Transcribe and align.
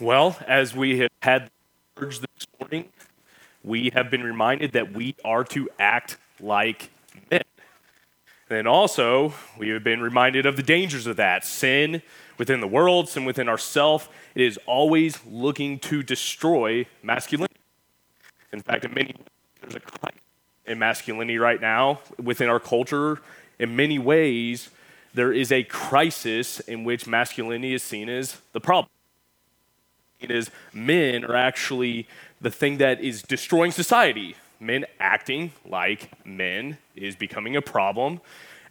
Well, 0.00 0.36
as 0.48 0.74
we 0.74 0.98
have 0.98 1.10
had 1.22 1.50
the 1.94 2.04
urge 2.04 2.18
this 2.18 2.46
morning, 2.60 2.88
we 3.62 3.90
have 3.94 4.10
been 4.10 4.24
reminded 4.24 4.72
that 4.72 4.92
we 4.92 5.14
are 5.24 5.44
to 5.44 5.68
act 5.78 6.16
like 6.40 6.90
men. 7.30 7.42
And 8.50 8.66
also, 8.66 9.34
we 9.56 9.68
have 9.68 9.84
been 9.84 10.00
reminded 10.00 10.46
of 10.46 10.56
the 10.56 10.64
dangers 10.64 11.06
of 11.06 11.16
that 11.16 11.44
sin 11.44 12.02
within 12.38 12.60
the 12.60 12.66
world, 12.66 13.08
sin 13.08 13.24
within 13.24 13.48
ourselves. 13.48 14.08
It 14.34 14.42
is 14.42 14.58
always 14.66 15.20
looking 15.26 15.78
to 15.80 16.02
destroy 16.02 16.86
masculinity. 17.02 17.54
In 18.52 18.62
fact, 18.62 18.84
in 18.84 18.94
many 18.94 19.14
there's 19.60 19.76
a 19.76 19.80
crisis 19.80 20.20
in 20.66 20.78
masculinity 20.78 21.38
right 21.38 21.60
now 21.60 22.00
within 22.20 22.48
our 22.48 22.60
culture. 22.60 23.20
In 23.60 23.76
many 23.76 24.00
ways, 24.00 24.70
there 25.14 25.32
is 25.32 25.52
a 25.52 25.62
crisis 25.62 26.58
in 26.60 26.82
which 26.82 27.06
masculinity 27.06 27.74
is 27.74 27.82
seen 27.84 28.08
as 28.08 28.40
the 28.52 28.60
problem. 28.60 28.88
Is 30.30 30.50
men 30.72 31.24
are 31.24 31.36
actually 31.36 32.08
the 32.40 32.50
thing 32.50 32.78
that 32.78 33.00
is 33.00 33.22
destroying 33.22 33.72
society. 33.72 34.36
Men 34.60 34.86
acting 34.98 35.52
like 35.66 36.10
men 36.24 36.78
is 36.94 37.16
becoming 37.16 37.56
a 37.56 37.62
problem. 37.62 38.20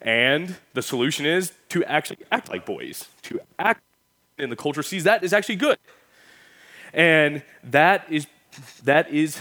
And 0.00 0.56
the 0.74 0.82
solution 0.82 1.26
is 1.26 1.52
to 1.70 1.84
actually 1.84 2.18
act 2.30 2.48
like 2.48 2.66
boys. 2.66 3.08
To 3.22 3.40
act 3.58 3.82
in 4.38 4.50
the 4.50 4.56
culture 4.56 4.82
sees 4.82 5.04
that 5.04 5.22
is 5.22 5.32
actually 5.32 5.56
good. 5.56 5.78
And 6.92 7.42
that 7.62 8.06
is 8.10 8.26
that 8.84 9.10
is 9.10 9.40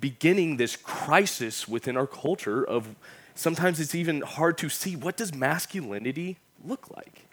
beginning 0.00 0.56
this 0.56 0.76
crisis 0.76 1.68
within 1.68 1.96
our 1.96 2.06
culture 2.06 2.64
of 2.64 2.94
sometimes 3.34 3.80
it's 3.80 3.94
even 3.94 4.22
hard 4.22 4.58
to 4.58 4.68
see 4.68 4.96
what 4.96 5.16
does 5.16 5.34
masculinity 5.34 6.38
look 6.64 6.90
like. 6.96 7.26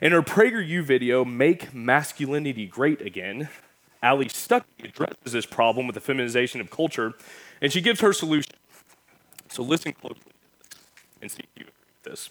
In 0.00 0.12
her 0.12 0.22
PragerU 0.22 0.84
video, 0.84 1.24
Make 1.24 1.74
Masculinity 1.74 2.66
Great 2.66 3.00
Again, 3.00 3.48
Allie 4.00 4.26
Stuckey 4.26 4.84
addresses 4.84 5.32
this 5.32 5.44
problem 5.44 5.88
with 5.88 5.94
the 5.94 6.00
feminization 6.00 6.60
of 6.60 6.70
culture, 6.70 7.14
and 7.60 7.72
she 7.72 7.80
gives 7.80 8.00
her 8.00 8.12
solution. 8.12 8.52
So 9.48 9.64
listen 9.64 9.92
closely 9.92 10.20
and 11.20 11.28
see 11.28 11.40
if 11.40 11.48
you 11.56 11.62
agree 11.62 11.72
with 12.04 12.12
this. 12.12 12.30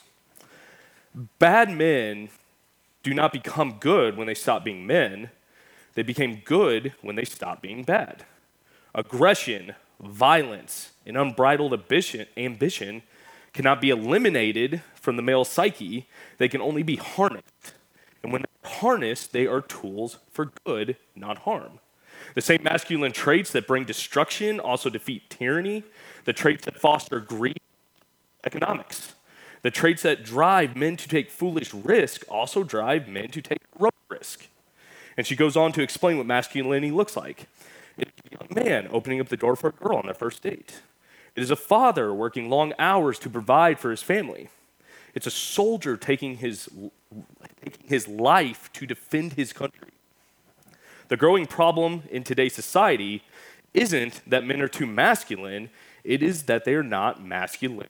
Bad 1.39 1.69
men 1.69 2.29
do 3.03 3.13
not 3.13 3.33
become 3.33 3.77
good 3.81 4.15
when 4.15 4.27
they 4.27 4.33
stop 4.33 4.63
being 4.63 4.87
men. 4.87 5.29
They 5.95 6.03
became 6.03 6.41
good 6.45 6.93
when 7.01 7.17
they 7.17 7.25
stop 7.25 7.61
being 7.61 7.83
bad. 7.83 8.23
Aggression, 8.95 9.75
violence, 9.99 10.91
and 11.05 11.17
unbridled 11.17 11.73
ambition 11.73 13.03
cannot 13.57 13.81
be 13.81 13.89
eliminated 13.89 14.83
from 14.93 15.15
the 15.15 15.23
male 15.23 15.43
psyche, 15.43 16.07
they 16.37 16.47
can 16.47 16.61
only 16.61 16.83
be 16.83 16.95
harnessed. 16.95 17.73
And 18.21 18.31
when 18.31 18.43
they're 18.43 18.71
harnessed, 18.71 19.33
they 19.33 19.47
are 19.47 19.61
tools 19.61 20.19
for 20.29 20.51
good, 20.63 20.95
not 21.15 21.39
harm. 21.39 21.79
The 22.35 22.41
same 22.41 22.61
masculine 22.61 23.13
traits 23.13 23.51
that 23.53 23.65
bring 23.65 23.83
destruction 23.83 24.59
also 24.59 24.91
defeat 24.91 25.31
tyranny. 25.31 25.83
The 26.25 26.33
traits 26.33 26.65
that 26.65 26.79
foster 26.79 27.19
greed, 27.19 27.59
economics. 28.45 29.15
The 29.63 29.71
traits 29.71 30.03
that 30.03 30.23
drive 30.23 30.75
men 30.75 30.95
to 30.95 31.07
take 31.09 31.31
foolish 31.31 31.73
risk 31.73 32.25
also 32.29 32.63
drive 32.63 33.07
men 33.07 33.29
to 33.29 33.41
take 33.41 33.61
heroic 33.73 33.95
risk. 34.07 34.49
And 35.17 35.25
she 35.25 35.35
goes 35.35 35.57
on 35.57 35.71
to 35.71 35.81
explain 35.81 36.17
what 36.17 36.27
masculinity 36.27 36.91
looks 36.91 37.17
like. 37.17 37.47
It's 37.97 38.11
a 38.31 38.37
young 38.37 38.65
man 38.65 38.87
opening 38.91 39.19
up 39.19 39.29
the 39.29 39.37
door 39.37 39.55
for 39.55 39.69
a 39.69 39.73
girl 39.73 39.97
on 39.97 40.05
their 40.05 40.13
first 40.13 40.43
date. 40.43 40.79
It 41.37 41.43
is 41.43 41.51
a 41.51 41.55
father 41.55 42.11
working 42.11 42.49
long 42.49 42.73
hours 42.79 43.19
to 43.19 43.29
provide 43.29 43.77
for 43.77 43.91
his 43.91 44.01
family. 44.01 44.49
It's 45.13 45.27
a 45.27 45.31
soldier 45.31 45.95
taking 45.95 46.37
his, 46.37 46.67
taking 47.63 47.87
his 47.87 48.07
life 48.07 48.73
to 48.73 48.87
defend 48.87 49.33
his 49.33 49.53
country. 49.53 49.91
The 51.09 51.15
growing 51.15 51.45
problem 51.45 52.01
in 52.09 52.23
today's 52.23 52.55
society 52.55 53.21
isn't 53.75 54.21
that 54.25 54.45
men 54.45 54.61
are 54.61 54.67
too 54.67 54.87
masculine, 54.87 55.69
it 56.03 56.23
is 56.23 56.43
that 56.43 56.65
they 56.65 56.73
are 56.73 56.81
not 56.81 57.23
masculine. 57.23 57.87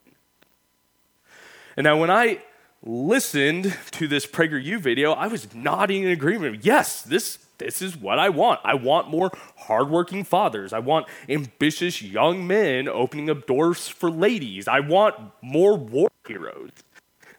And 1.77 1.85
now, 1.85 1.97
when 1.97 2.11
I 2.11 2.41
listened 2.87 3.77
to 3.91 4.07
this 4.07 4.25
PragerU 4.25 4.79
video, 4.79 5.11
I 5.11 5.27
was 5.27 5.53
nodding 5.53 6.03
in 6.03 6.09
agreement. 6.09 6.63
Yes, 6.63 7.01
this 7.03 7.39
this 7.57 7.81
is 7.81 7.97
what 7.97 8.19
I 8.19 8.29
want. 8.29 8.59
I 8.63 8.75
want 8.75 9.09
more 9.09 9.31
hardworking 9.57 10.23
fathers. 10.23 10.73
I 10.73 10.79
want 10.79 11.07
ambitious 11.27 12.01
young 12.03 12.45
men 12.45 12.87
opening 12.87 13.31
up 13.31 13.47
doors 13.47 13.87
for 13.87 14.11
ladies. 14.11 14.67
I 14.67 14.79
want 14.79 15.15
more 15.41 15.75
war 15.75 16.11
heroes. 16.27 16.69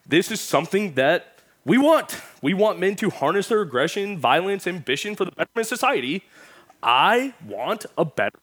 This 0.05 0.29
is 0.29 0.41
something 0.41 0.95
that 0.95 1.39
we 1.63 1.77
want. 1.77 2.19
We 2.41 2.53
want 2.53 2.79
men 2.79 2.95
to 2.97 3.09
harness 3.09 3.47
their 3.47 3.61
aggression, 3.61 4.17
violence, 4.17 4.67
ambition 4.67 5.15
for 5.15 5.23
the 5.23 5.31
betterment 5.31 5.65
of 5.65 5.67
society. 5.67 6.23
I 6.83 7.33
want 7.45 7.85
a 7.97 8.03
better. 8.03 8.39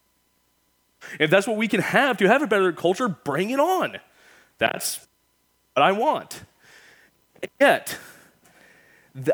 If 1.20 1.30
that's 1.30 1.46
what 1.46 1.56
we 1.56 1.68
can 1.68 1.80
have 1.80 2.16
to 2.18 2.26
have 2.26 2.40
a 2.40 2.46
better 2.46 2.72
culture, 2.72 3.08
bring 3.08 3.50
it 3.50 3.60
on. 3.60 3.98
That's 4.58 5.06
what 5.74 5.82
I 5.82 5.92
want. 5.92 6.42
Yet, 7.60 7.98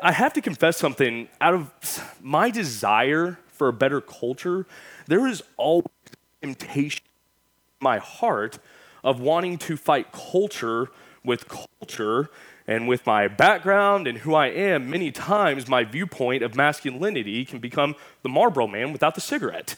I 0.02 0.12
have 0.12 0.32
to 0.34 0.40
confess 0.40 0.76
something. 0.76 1.28
Out 1.40 1.54
of 1.54 2.16
my 2.20 2.50
desire 2.50 3.38
for 3.48 3.68
a 3.68 3.72
better 3.72 4.00
culture, 4.00 4.66
there 5.06 5.26
is 5.26 5.42
always 5.56 5.86
temptation 6.40 7.02
in 7.80 7.84
my 7.84 7.98
heart 7.98 8.58
of 9.04 9.20
wanting 9.20 9.58
to 9.58 9.76
fight 9.76 10.12
culture 10.12 10.88
with 11.24 11.46
culture 11.48 12.30
and 12.66 12.86
with 12.86 13.06
my 13.06 13.28
background 13.28 14.06
and 14.06 14.18
who 14.18 14.34
I 14.34 14.46
am, 14.46 14.88
many 14.88 15.10
times 15.10 15.68
my 15.68 15.84
viewpoint 15.84 16.42
of 16.42 16.54
masculinity 16.54 17.44
can 17.44 17.58
become 17.58 17.96
the 18.22 18.28
Marlboro 18.28 18.66
man 18.66 18.92
without 18.92 19.14
the 19.14 19.20
cigarette. 19.20 19.74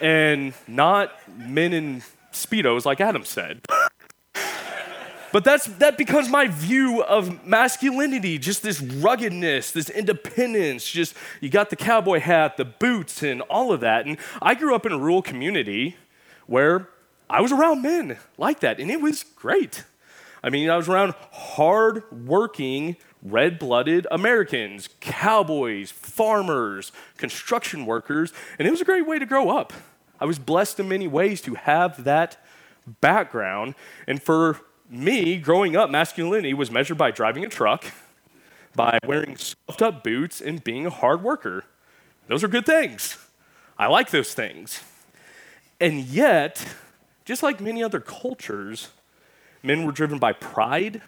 and 0.00 0.54
not 0.66 1.12
men 1.36 1.72
in 1.72 2.02
Speedos, 2.32 2.84
like 2.84 3.00
Adam 3.00 3.24
said. 3.24 3.60
But 5.34 5.42
that's, 5.42 5.66
that 5.66 5.98
becomes 5.98 6.28
my 6.28 6.46
view 6.46 7.02
of 7.02 7.44
masculinity, 7.44 8.38
just 8.38 8.62
this 8.62 8.80
ruggedness, 8.80 9.72
this 9.72 9.90
independence, 9.90 10.88
just 10.88 11.16
you 11.40 11.48
got 11.48 11.70
the 11.70 11.76
cowboy 11.76 12.20
hat, 12.20 12.56
the 12.56 12.64
boots, 12.64 13.20
and 13.20 13.40
all 13.40 13.72
of 13.72 13.80
that. 13.80 14.06
And 14.06 14.16
I 14.40 14.54
grew 14.54 14.76
up 14.76 14.86
in 14.86 14.92
a 14.92 14.96
rural 14.96 15.22
community 15.22 15.96
where 16.46 16.88
I 17.28 17.40
was 17.40 17.50
around 17.50 17.82
men 17.82 18.16
like 18.38 18.60
that, 18.60 18.78
and 18.78 18.92
it 18.92 19.00
was 19.00 19.24
great. 19.24 19.82
I 20.44 20.50
mean, 20.50 20.70
I 20.70 20.76
was 20.76 20.88
around 20.88 21.14
hard 21.32 22.04
working, 22.12 22.96
red 23.20 23.58
blooded 23.58 24.06
Americans, 24.12 24.88
cowboys, 25.00 25.90
farmers, 25.90 26.92
construction 27.16 27.86
workers, 27.86 28.32
and 28.56 28.68
it 28.68 28.70
was 28.70 28.80
a 28.80 28.84
great 28.84 29.04
way 29.04 29.18
to 29.18 29.26
grow 29.26 29.50
up. 29.50 29.72
I 30.20 30.26
was 30.26 30.38
blessed 30.38 30.78
in 30.78 30.88
many 30.88 31.08
ways 31.08 31.40
to 31.40 31.54
have 31.54 32.04
that 32.04 32.36
background. 33.00 33.74
And 34.06 34.22
for 34.22 34.60
me, 34.88 35.36
growing 35.36 35.76
up, 35.76 35.90
masculinity 35.90 36.54
was 36.54 36.70
measured 36.70 36.98
by 36.98 37.10
driving 37.10 37.44
a 37.44 37.48
truck, 37.48 37.84
by 38.74 38.98
wearing 39.06 39.36
stuffed 39.36 39.82
up 39.82 40.04
boots, 40.04 40.40
and 40.40 40.62
being 40.62 40.86
a 40.86 40.90
hard 40.90 41.22
worker. 41.22 41.64
Those 42.28 42.44
are 42.44 42.48
good 42.48 42.66
things. 42.66 43.18
I 43.78 43.86
like 43.86 44.10
those 44.10 44.34
things. 44.34 44.80
And 45.80 46.00
yet, 46.00 46.64
just 47.24 47.42
like 47.42 47.60
many 47.60 47.82
other 47.82 48.00
cultures, 48.00 48.88
men 49.62 49.84
were 49.84 49.92
driven 49.92 50.18
by 50.18 50.32
pride, 50.32 51.02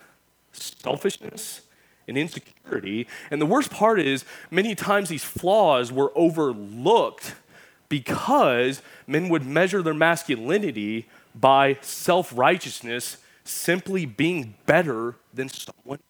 selfishness, 0.53 1.63
and 2.09 2.17
insecurity. 2.17 3.07
And 3.31 3.41
the 3.41 3.47
worst 3.47 3.71
part 3.71 4.01
is, 4.01 4.25
many 4.51 4.75
times 4.75 5.09
these 5.09 5.25
flaws 5.25 5.93
were 5.93 6.13
overlooked 6.15 7.35
because 7.89 8.83
men 9.07 9.29
would 9.29 9.45
measure 9.45 9.83
their 9.83 9.95
masculinity 9.95 11.09
by 11.35 11.79
self 11.81 12.37
righteousness 12.37 13.19
simply 13.47 14.07
being 14.07 14.55
better 14.67 15.17
than 15.33 15.49
someone. 15.49 16.01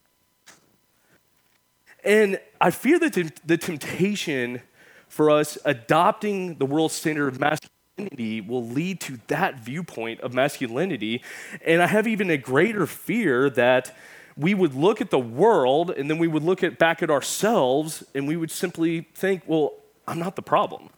And 2.03 2.39
I 2.61 2.71
fear 2.71 2.99
that 2.99 3.41
the 3.45 3.57
temptation 3.57 4.61
for 5.07 5.29
us 5.29 5.57
adopting 5.65 6.55
the 6.55 6.65
world 6.65 6.91
standard 6.91 7.27
of 7.27 7.39
masculinity 7.39 8.41
will 8.41 8.65
lead 8.65 9.01
to 9.01 9.19
that 9.27 9.59
viewpoint 9.59 10.21
of 10.21 10.33
masculinity. 10.33 11.21
And 11.65 11.81
I 11.81 11.87
have 11.87 12.07
even 12.07 12.29
a 12.29 12.37
greater 12.37 12.85
fear 12.85 13.49
that 13.51 13.95
we 14.37 14.53
would 14.53 14.75
look 14.75 15.01
at 15.01 15.09
the 15.09 15.19
world 15.19 15.89
and 15.91 16.09
then 16.09 16.19
we 16.19 16.27
would 16.27 16.43
look 16.43 16.63
at 16.63 16.77
back 16.77 17.01
at 17.01 17.09
ourselves 17.09 18.03
and 18.13 18.27
we 18.27 18.37
would 18.37 18.51
simply 18.51 19.07
think, 19.13 19.43
well, 19.47 19.73
I'm 20.07 20.19
not 20.19 20.35
the 20.35 20.41
problem. 20.41 20.89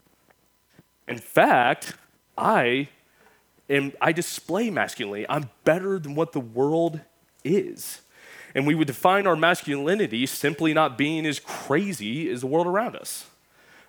In 1.07 1.17
fact, 1.17 1.93
I 2.37 2.89
and 3.69 3.95
I 4.01 4.11
display 4.11 4.69
masculinity. 4.69 5.25
I'm 5.29 5.49
better 5.63 5.99
than 5.99 6.15
what 6.15 6.31
the 6.31 6.39
world 6.39 7.01
is. 7.43 8.01
And 8.55 8.65
we 8.65 8.73
would 8.73 8.87
define 8.87 9.27
our 9.27 9.35
masculinity 9.35 10.25
simply 10.25 10.73
not 10.73 10.97
being 10.97 11.25
as 11.25 11.39
crazy 11.39 12.29
as 12.29 12.41
the 12.41 12.47
world 12.47 12.65
around 12.65 12.95
us. 12.95 13.27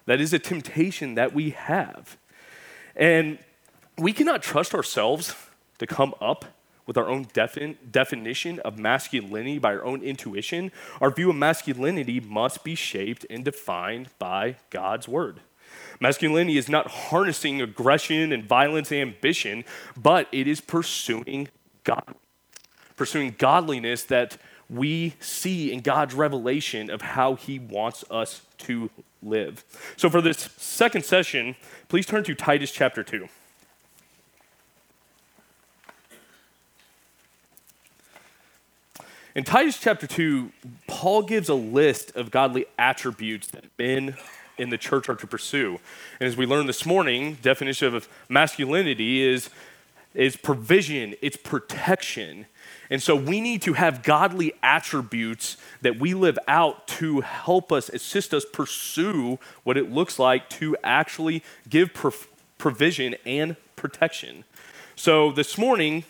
That 0.04 0.20
is 0.20 0.32
a 0.32 0.38
temptation 0.38 1.14
that 1.14 1.32
we 1.32 1.50
have. 1.50 2.18
And 2.94 3.38
we 3.96 4.12
cannot 4.12 4.42
trust 4.42 4.74
ourselves 4.74 5.34
to 5.78 5.86
come 5.86 6.14
up 6.20 6.44
with 6.86 6.98
our 6.98 7.08
own 7.08 7.24
defin- 7.26 7.76
definition 7.90 8.58
of 8.60 8.78
masculinity 8.78 9.58
by 9.58 9.74
our 9.74 9.84
own 9.84 10.02
intuition, 10.02 10.72
our 11.00 11.10
view 11.10 11.30
of 11.30 11.36
masculinity 11.36 12.18
must 12.18 12.64
be 12.64 12.74
shaped 12.74 13.24
and 13.30 13.44
defined 13.44 14.08
by 14.18 14.56
God's 14.70 15.06
word. 15.06 15.40
Masculinity 16.00 16.56
is 16.56 16.68
not 16.68 16.88
harnessing 16.88 17.60
aggression 17.60 18.32
and 18.32 18.44
violence 18.44 18.90
and 18.90 19.00
ambition, 19.00 19.64
but 19.96 20.28
it 20.32 20.48
is 20.48 20.60
pursuing 20.60 21.48
God, 21.84 22.14
pursuing 22.96 23.34
godliness 23.36 24.04
that 24.04 24.38
we 24.70 25.14
see 25.20 25.70
in 25.70 25.80
God's 25.80 26.14
revelation 26.14 26.90
of 26.90 27.02
how 27.02 27.34
He 27.34 27.58
wants 27.58 28.04
us 28.10 28.42
to 28.58 28.88
live. 29.22 29.64
So, 29.96 30.08
for 30.08 30.22
this 30.22 30.48
second 30.56 31.04
session, 31.04 31.56
please 31.88 32.06
turn 32.06 32.24
to 32.24 32.34
Titus 32.34 32.70
chapter 32.70 33.02
2. 33.02 33.28
In 39.34 39.44
Titus 39.44 39.78
chapter 39.78 40.06
2, 40.06 40.50
Paul 40.88 41.22
gives 41.22 41.48
a 41.48 41.54
list 41.54 42.16
of 42.16 42.30
godly 42.30 42.66
attributes 42.78 43.48
that 43.48 43.64
men 43.78 44.16
in 44.60 44.70
the 44.70 44.78
church 44.78 45.08
are 45.08 45.16
to 45.16 45.26
pursue. 45.26 45.80
And 46.20 46.28
as 46.28 46.36
we 46.36 46.46
learned 46.46 46.68
this 46.68 46.84
morning, 46.84 47.38
definition 47.42 47.94
of 47.94 48.08
masculinity 48.28 49.22
is, 49.22 49.50
is 50.14 50.36
provision, 50.36 51.14
it's 51.22 51.36
protection. 51.36 52.46
And 52.90 53.02
so 53.02 53.16
we 53.16 53.40
need 53.40 53.62
to 53.62 53.72
have 53.72 54.02
godly 54.02 54.52
attributes 54.62 55.56
that 55.80 55.98
we 55.98 56.14
live 56.14 56.38
out 56.46 56.86
to 56.88 57.22
help 57.22 57.72
us, 57.72 57.88
assist 57.88 58.34
us 58.34 58.44
pursue 58.52 59.38
what 59.64 59.76
it 59.76 59.90
looks 59.90 60.18
like 60.18 60.50
to 60.50 60.76
actually 60.84 61.42
give 61.68 61.90
provision 62.58 63.14
and 63.24 63.56
protection. 63.76 64.44
So 64.96 65.32
this 65.32 65.56
morning, 65.56 66.04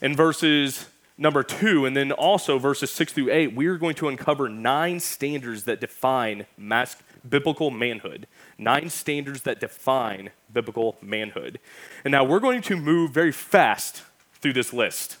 in 0.00 0.16
verses 0.16 0.86
number 1.22 1.42
two, 1.42 1.86
and 1.86 1.96
then 1.96 2.12
also 2.12 2.58
verses 2.58 2.90
six 2.90 3.12
through 3.12 3.30
eight, 3.30 3.54
we 3.54 3.66
are 3.68 3.78
going 3.78 3.94
to 3.94 4.08
uncover 4.08 4.48
nine 4.48 5.00
standards 5.00 5.64
that 5.64 5.80
define 5.80 6.44
mas- 6.58 6.96
biblical 7.26 7.70
manhood. 7.70 8.26
Nine 8.58 8.90
standards 8.90 9.42
that 9.42 9.60
define 9.60 10.30
biblical 10.52 10.98
manhood. 11.00 11.60
And 12.04 12.12
now 12.12 12.24
we're 12.24 12.40
going 12.40 12.60
to 12.62 12.76
move 12.76 13.12
very 13.12 13.32
fast 13.32 14.02
through 14.40 14.52
this 14.52 14.72
list. 14.72 15.16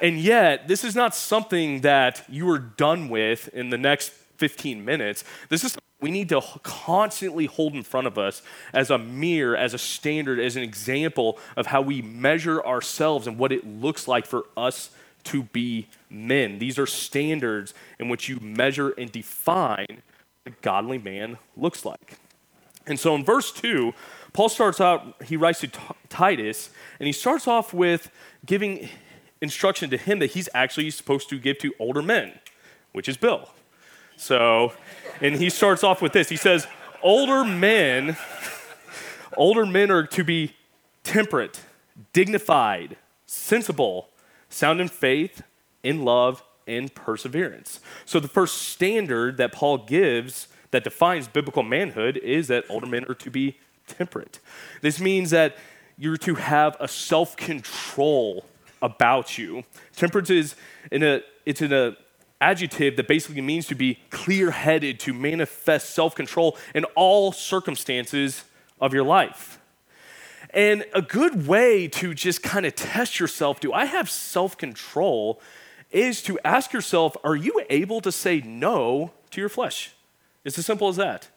And 0.00 0.18
yet, 0.18 0.66
this 0.66 0.82
is 0.82 0.96
not 0.96 1.14
something 1.14 1.82
that 1.82 2.24
you 2.28 2.50
are 2.50 2.58
done 2.58 3.08
with 3.08 3.48
in 3.48 3.70
the 3.70 3.78
next 3.78 4.10
15 4.38 4.84
minutes. 4.84 5.22
This 5.48 5.62
is 5.62 5.72
something 5.72 5.84
we 6.00 6.10
need 6.10 6.28
to 6.30 6.42
constantly 6.64 7.46
hold 7.46 7.74
in 7.74 7.82
front 7.84 8.08
of 8.08 8.18
us 8.18 8.42
as 8.72 8.90
a 8.90 8.98
mirror, 8.98 9.56
as 9.56 9.72
a 9.72 9.78
standard, 9.78 10.40
as 10.40 10.56
an 10.56 10.62
example 10.62 11.38
of 11.56 11.66
how 11.66 11.80
we 11.80 12.02
measure 12.02 12.62
ourselves 12.62 13.26
and 13.28 13.38
what 13.38 13.52
it 13.52 13.64
looks 13.64 14.08
like 14.08 14.26
for 14.26 14.44
us 14.56 14.90
to 15.24 15.44
be 15.44 15.88
men. 16.10 16.58
These 16.58 16.78
are 16.78 16.86
standards 16.86 17.74
in 17.98 18.08
which 18.08 18.28
you 18.28 18.38
measure 18.40 18.90
and 18.90 19.10
define 19.10 20.02
what 20.42 20.54
a 20.54 20.56
godly 20.62 20.98
man 20.98 21.38
looks 21.56 21.84
like. 21.84 22.18
And 22.86 23.00
so 23.00 23.14
in 23.14 23.24
verse 23.24 23.50
2, 23.52 23.92
Paul 24.32 24.48
starts 24.48 24.80
out, 24.80 25.22
he 25.22 25.36
writes 25.36 25.60
to 25.60 25.70
Titus, 26.08 26.70
and 26.98 27.06
he 27.06 27.12
starts 27.12 27.48
off 27.48 27.72
with 27.72 28.10
giving 28.44 28.88
instruction 29.40 29.90
to 29.90 29.96
him 29.96 30.18
that 30.18 30.32
he's 30.32 30.48
actually 30.54 30.90
supposed 30.90 31.28
to 31.30 31.38
give 31.38 31.58
to 31.58 31.72
older 31.78 32.02
men, 32.02 32.32
which 32.92 33.08
is 33.08 33.16
Bill. 33.16 33.48
So, 34.16 34.72
and 35.20 35.36
he 35.36 35.50
starts 35.50 35.82
off 35.82 36.02
with 36.02 36.12
this. 36.12 36.28
He 36.28 36.36
says, 36.36 36.66
older 37.02 37.44
men, 37.44 38.16
older 39.36 39.66
men 39.66 39.90
are 39.90 40.06
to 40.06 40.24
be 40.24 40.54
temperate, 41.02 41.60
dignified, 42.12 42.96
sensible, 43.26 44.08
sound 44.54 44.80
in 44.80 44.88
faith, 44.88 45.42
in 45.82 46.04
love, 46.04 46.42
and 46.66 46.94
perseverance. 46.94 47.80
So 48.04 48.20
the 48.20 48.28
first 48.28 48.62
standard 48.62 49.36
that 49.36 49.52
Paul 49.52 49.78
gives 49.78 50.48
that 50.70 50.84
defines 50.84 51.28
biblical 51.28 51.62
manhood 51.62 52.16
is 52.16 52.48
that 52.48 52.64
older 52.68 52.86
men 52.86 53.04
are 53.08 53.14
to 53.14 53.30
be 53.30 53.58
temperate. 53.86 54.40
This 54.80 54.98
means 54.98 55.30
that 55.30 55.56
you're 55.98 56.16
to 56.16 56.36
have 56.36 56.76
a 56.80 56.88
self-control 56.88 58.44
about 58.80 59.38
you. 59.38 59.64
Temperance 59.94 60.30
is 60.30 60.56
in 60.90 61.02
a 61.02 61.22
it's 61.46 61.60
in 61.60 61.72
a 61.72 61.96
adjective 62.40 62.96
that 62.96 63.06
basically 63.06 63.40
means 63.40 63.66
to 63.66 63.74
be 63.74 63.98
clear-headed, 64.10 64.98
to 65.00 65.14
manifest 65.14 65.90
self-control 65.90 66.56
in 66.74 66.84
all 66.94 67.32
circumstances 67.32 68.44
of 68.80 68.92
your 68.92 69.04
life. 69.04 69.58
And 70.54 70.84
a 70.94 71.02
good 71.02 71.48
way 71.48 71.88
to 71.88 72.14
just 72.14 72.42
kind 72.44 72.64
of 72.64 72.76
test 72.76 73.18
yourself, 73.18 73.58
do 73.58 73.72
I 73.72 73.86
have 73.86 74.08
self-control, 74.08 75.40
is 75.90 76.22
to 76.22 76.38
ask 76.44 76.72
yourself, 76.72 77.16
are 77.24 77.34
you 77.34 77.64
able 77.68 78.00
to 78.00 78.12
say 78.12 78.40
no 78.40 79.10
to 79.32 79.40
your 79.40 79.48
flesh? 79.48 79.92
It's 80.44 80.56
as 80.56 80.64
simple 80.64 80.88
as 80.88 80.96
that. 80.96 81.28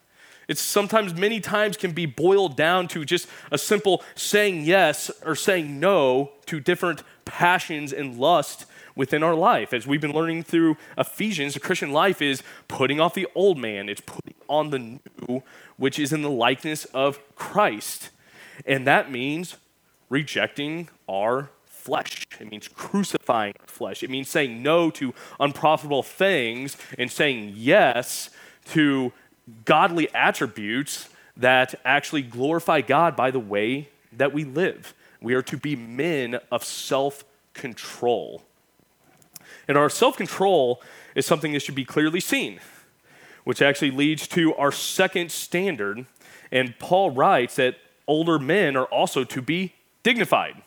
It's 0.48 0.62
sometimes, 0.62 1.16
many 1.16 1.40
times, 1.40 1.78
can 1.78 1.92
be 1.92 2.06
boiled 2.06 2.56
down 2.56 2.88
to 2.90 3.04
just 3.04 3.28
a 3.52 3.58
simple 3.58 4.04
saying 4.16 4.66
yes 4.66 5.10
or 5.26 5.36
saying 5.36 5.80
no 5.80 6.32
to 6.46 6.60
different 6.60 7.02
passions 7.26 7.92
and 7.92 8.18
lust 8.18 8.66
within 8.96 9.24
our 9.24 9.36
life. 9.36 9.74
As 9.74 9.88
we've 9.88 10.00
been 10.00 10.14
learning 10.14 10.44
through 10.44 10.78
Ephesians, 10.98 11.56
the 11.56 11.60
Christian 11.60 11.92
life 11.92 12.22
is 12.22 12.44
putting 12.68 13.00
off 13.00 13.16
the 13.16 13.28
old 13.34 13.58
man, 13.58 13.90
it's 13.90 14.02
putting 14.02 14.36
on 14.48 14.70
the 14.70 14.80
new, 14.80 15.44
which 15.76 15.98
is 15.98 16.14
in 16.14 16.22
the 16.22 16.30
likeness 16.30 16.86
of 16.86 17.20
Christ. 17.36 18.12
And 18.66 18.88
that 18.88 19.12
means 19.12 19.58
rejecting 20.10 20.90
our 21.08 21.50
flesh. 21.66 22.28
It 22.40 22.50
means 22.50 22.68
crucifying 22.68 23.54
our 23.60 23.68
flesh. 23.68 24.04
It 24.04 24.10
means 24.10 24.30
saying 24.30 24.62
no 24.62 24.90
to 24.92 25.14
unprofitable 25.40 26.04
things 26.04 26.76
and 26.98 27.12
saying 27.12 27.54
yes 27.56 28.30
to 28.72 29.14
godly 29.64 30.14
attributes 30.14 31.10
that 31.38 31.76
actually 31.86 32.24
glorify 32.24 32.82
God 32.82 33.16
by 33.16 33.32
the 33.32 33.40
way 33.40 33.90
that 34.12 34.34
we 34.34 34.44
live. 34.44 34.94
We 35.22 35.34
are 35.34 35.42
to 35.44 35.58
be 35.58 35.76
men 35.76 36.40
of 36.52 36.64
self 36.64 37.24
control. 37.54 38.44
And 39.68 39.78
our 39.78 39.90
self 39.90 40.18
control 40.18 40.82
is 41.16 41.26
something 41.26 41.54
that 41.54 41.62
should 41.62 41.76
be 41.76 41.86
clearly 41.86 42.20
seen, 42.20 42.60
which 43.44 43.62
actually 43.62 43.92
leads 43.92 44.28
to 44.30 44.54
our 44.56 44.72
second 44.72 45.32
standard. 45.32 46.06
And 46.52 46.78
Paul 46.80 47.12
writes 47.12 47.56
that 47.56 47.76
older 48.08 48.40
men 48.40 48.76
are 48.76 48.86
also 48.86 49.24
to 49.24 49.42
be 49.42 49.74
dignified. 50.04 50.62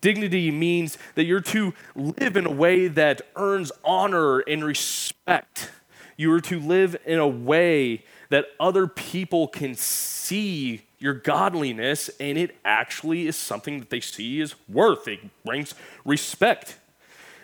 Dignity 0.00 0.50
means 0.50 0.96
that 1.16 1.24
you're 1.24 1.40
to 1.40 1.74
live 1.96 2.36
in 2.36 2.46
a 2.46 2.52
way 2.52 2.86
that 2.86 3.22
earns 3.34 3.72
honor 3.84 4.38
and 4.40 4.64
respect 4.64 5.70
you 6.16 6.32
are 6.32 6.40
to 6.42 6.60
live 6.60 6.96
in 7.04 7.18
a 7.18 7.26
way 7.26 8.04
that 8.28 8.46
other 8.60 8.86
people 8.86 9.48
can 9.48 9.74
see 9.74 10.82
your 10.98 11.14
godliness 11.14 12.10
and 12.20 12.38
it 12.38 12.56
actually 12.64 13.26
is 13.26 13.36
something 13.36 13.80
that 13.80 13.90
they 13.90 14.00
see 14.00 14.40
is 14.40 14.54
worth. 14.68 15.08
It 15.08 15.20
brings 15.44 15.74
respect. 16.04 16.78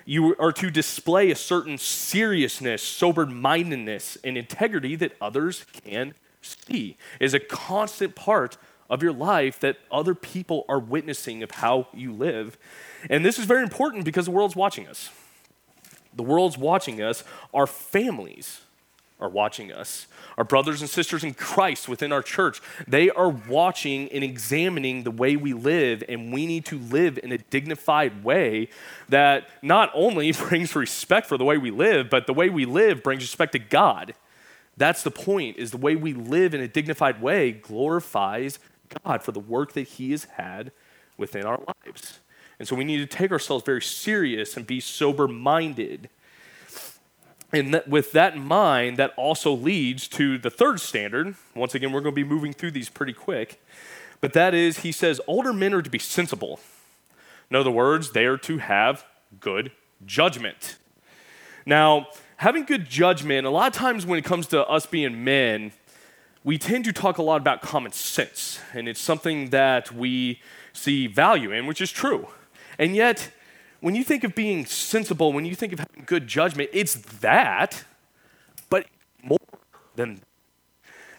You 0.05 0.37
are 0.37 0.53
to 0.53 0.71
display 0.71 1.31
a 1.31 1.37
certain 1.37 1.77
seriousness, 1.77 2.83
sober 2.83 3.27
mindedness, 3.27 4.17
and 4.25 4.39
integrity 4.39 4.97
that 4.97 5.17
others 5.21 5.67
can 5.85 6.15
see. 6.41 6.97
Is 7.21 7.35
a 7.35 7.41
constant 7.41 8.15
part 8.15 8.57
of 8.91 9.03
your 9.03 9.13
life 9.13 9.61
that 9.61 9.77
other 9.91 10.15
people 10.15 10.65
are 10.69 10.79
witnessing 10.79 11.43
of 11.43 11.51
how 11.51 11.89
you 11.93 12.13
live. 12.13 12.57
And 13.11 13.25
this 13.25 13.39
is 13.39 13.45
very 13.45 13.63
important 13.63 14.05
because 14.05 14.25
the 14.25 14.31
world's 14.31 14.57
watching 14.57 14.87
us. 14.87 15.11
The 16.15 16.23
world's 16.23 16.59
watching 16.59 17.03
us, 17.03 17.23
our 17.53 17.67
families 17.67 18.63
are 19.21 19.29
watching 19.29 19.73
us. 19.73 20.07
Our 20.37 20.45
brothers 20.45 20.81
and 20.81 20.89
sisters 20.89 21.25
in 21.25 21.35
Christ 21.35 21.89
within 21.89 22.13
our 22.13 22.23
church, 22.23 22.61
they 22.87 23.11
are 23.11 23.29
watching 23.29 24.09
and 24.13 24.23
examining 24.23 25.03
the 25.03 25.11
way 25.11 25.37
we 25.37 25.53
live, 25.53 26.05
and 26.09 26.33
we 26.33 26.47
need 26.47 26.65
to 26.67 26.79
live 26.79 27.19
in 27.23 27.33
a 27.33 27.39
dignified 27.39 28.23
way 28.23 28.69
that 29.09 29.49
not 29.63 29.91
only 29.95 30.33
brings 30.49 30.75
respect 30.77 31.27
for 31.27 31.37
the 31.37 31.45
way 31.45 31.59
we 31.59 31.71
live, 31.71 32.09
but 32.09 32.27
the 32.27 32.35
way 32.35 32.49
we 32.49 32.65
live 32.65 33.03
brings 33.03 33.23
respect 33.23 33.53
to 33.53 33.59
God. 33.59 34.15
That's 34.77 35.03
the 35.03 35.11
point, 35.11 35.57
is 35.57 35.73
the 35.73 35.77
way 35.77 35.97
we 35.97 36.13
live 36.13 36.55
in 36.55 36.61
a 36.61 36.69
dignified 36.69 37.21
way 37.21 37.51
glorifies 37.51 38.61
God 39.05 39.23
for 39.23 39.33
the 39.33 39.41
work 39.41 39.73
that 39.73 39.89
He 39.89 40.11
has 40.13 40.25
had 40.25 40.73
within 41.17 41.45
our 41.45 41.61
lives. 41.85 42.21
And 42.59 42.67
so 42.67 42.75
we 42.75 42.85
need 42.85 42.99
to 42.99 43.07
take 43.07 43.31
ourselves 43.31 43.65
very 43.65 43.83
serious 43.83 44.57
and 44.57 44.67
be 44.67 44.81
sober 44.81 45.29
minded 45.29 46.09
and 47.53 47.73
that, 47.73 47.89
with 47.89 48.13
that 48.13 48.35
in 48.35 48.45
mind, 48.45 48.99
that 48.99 49.13
also 49.17 49.53
leads 49.53 50.07
to 50.09 50.39
the 50.39 50.51
third 50.51 50.81
standard. 50.81 51.35
Once 51.55 51.75
again, 51.75 51.93
we're 51.93 52.01
going 52.01 52.15
to 52.15 52.17
be 52.23 52.29
moving 52.29 52.53
through 52.53 52.73
these 52.73 52.89
pretty 52.89 53.15
quick. 53.15 53.63
But 54.21 54.35
that 54.35 54.55
is, 54.55 54.79
he 54.79 54.93
says, 54.93 55.21
older 55.27 55.53
men 55.53 55.73
are 55.73 55.83
to 55.83 55.91
be 55.91 55.99
sensible. 55.99 56.61
In 57.51 57.57
other 57.57 57.71
words, 57.71 58.13
they 58.13 58.27
are 58.27 58.37
to 58.39 58.59
have 58.59 59.05
good 59.41 59.73
judgment. 60.05 60.77
Now, 61.65 62.09
having 62.37 62.65
good 62.65 62.89
judgment, 62.89 63.47
a 63.47 63.51
lot 63.51 63.69
of 63.69 63.73
times 63.73 64.05
when 64.05 64.19
it 64.19 64.25
comes 64.25 64.47
to 64.49 64.67
us 64.67 64.85
being 64.85 65.25
men, 65.25 65.73
we 66.49 66.57
tend 66.57 66.83
to 66.83 66.95
talk 66.95 67.19
a 67.19 67.23
lot 67.23 67.43
about 67.43 67.61
common 67.61 67.93
sense, 67.93 68.59
and 68.73 68.89
it's 68.89 69.03
something 69.03 69.51
that 69.51 69.93
we 69.93 70.41
see 70.73 71.07
value 71.07 71.53
in, 71.53 71.67
which 71.67 71.79
is 71.79 71.91
true. 71.91 72.27
And 72.79 72.97
yet, 72.97 73.31
when 73.81 73.95
you 73.95 74.03
think 74.03 74.25
of 74.25 74.35
being 74.35 74.65
sensible, 74.65 75.31
when 75.35 75.45
you 75.45 75.55
think 75.55 75.75
of 75.75 75.81
having 75.81 76.05
good 76.07 76.27
judgment, 76.27 76.71
it's 76.73 76.95
that, 77.21 77.85
but 78.71 78.87
more 79.23 79.37
than 79.95 80.23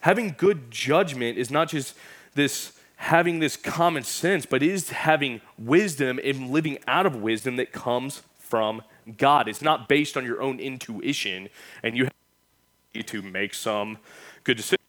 having 0.01 0.33
good 0.35 0.71
judgment 0.71 1.37
is 1.37 1.51
not 1.51 1.69
just 1.69 1.93
this 2.33 2.71
having 2.95 3.37
this 3.37 3.55
common 3.55 4.01
sense, 4.01 4.47
but 4.47 4.63
is 4.63 4.89
having 4.89 5.41
wisdom 5.59 6.19
and 6.23 6.49
living 6.49 6.79
out 6.87 7.05
of 7.05 7.15
wisdom 7.15 7.55
that 7.57 7.71
comes 7.71 8.23
from 8.39 8.81
God. 9.15 9.47
It's 9.47 9.61
not 9.61 9.87
based 9.87 10.17
on 10.17 10.25
your 10.25 10.41
own 10.41 10.59
intuition, 10.59 11.49
and 11.83 11.95
you 11.95 12.05
have 12.05 13.05
to 13.05 13.21
make 13.21 13.53
some 13.53 13.99
good 14.43 14.57
decisions. 14.57 14.88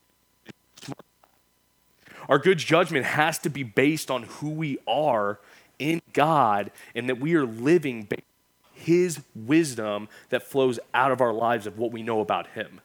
Our 2.30 2.38
good 2.38 2.58
judgment 2.58 3.04
has 3.04 3.38
to 3.40 3.50
be 3.50 3.64
based 3.64 4.08
on 4.08 4.22
who 4.22 4.50
we 4.50 4.78
are 4.86 5.40
in 5.80 6.00
God 6.12 6.70
and 6.94 7.08
that 7.08 7.18
we 7.18 7.34
are 7.34 7.44
living 7.44 8.06
His 8.72 9.20
wisdom 9.34 10.08
that 10.28 10.44
flows 10.44 10.78
out 10.94 11.10
of 11.10 11.20
our 11.20 11.32
lives 11.32 11.66
of 11.66 11.76
what 11.76 11.90
we 11.90 12.04
know 12.04 12.20
about 12.20 12.46
Him. 12.48 12.80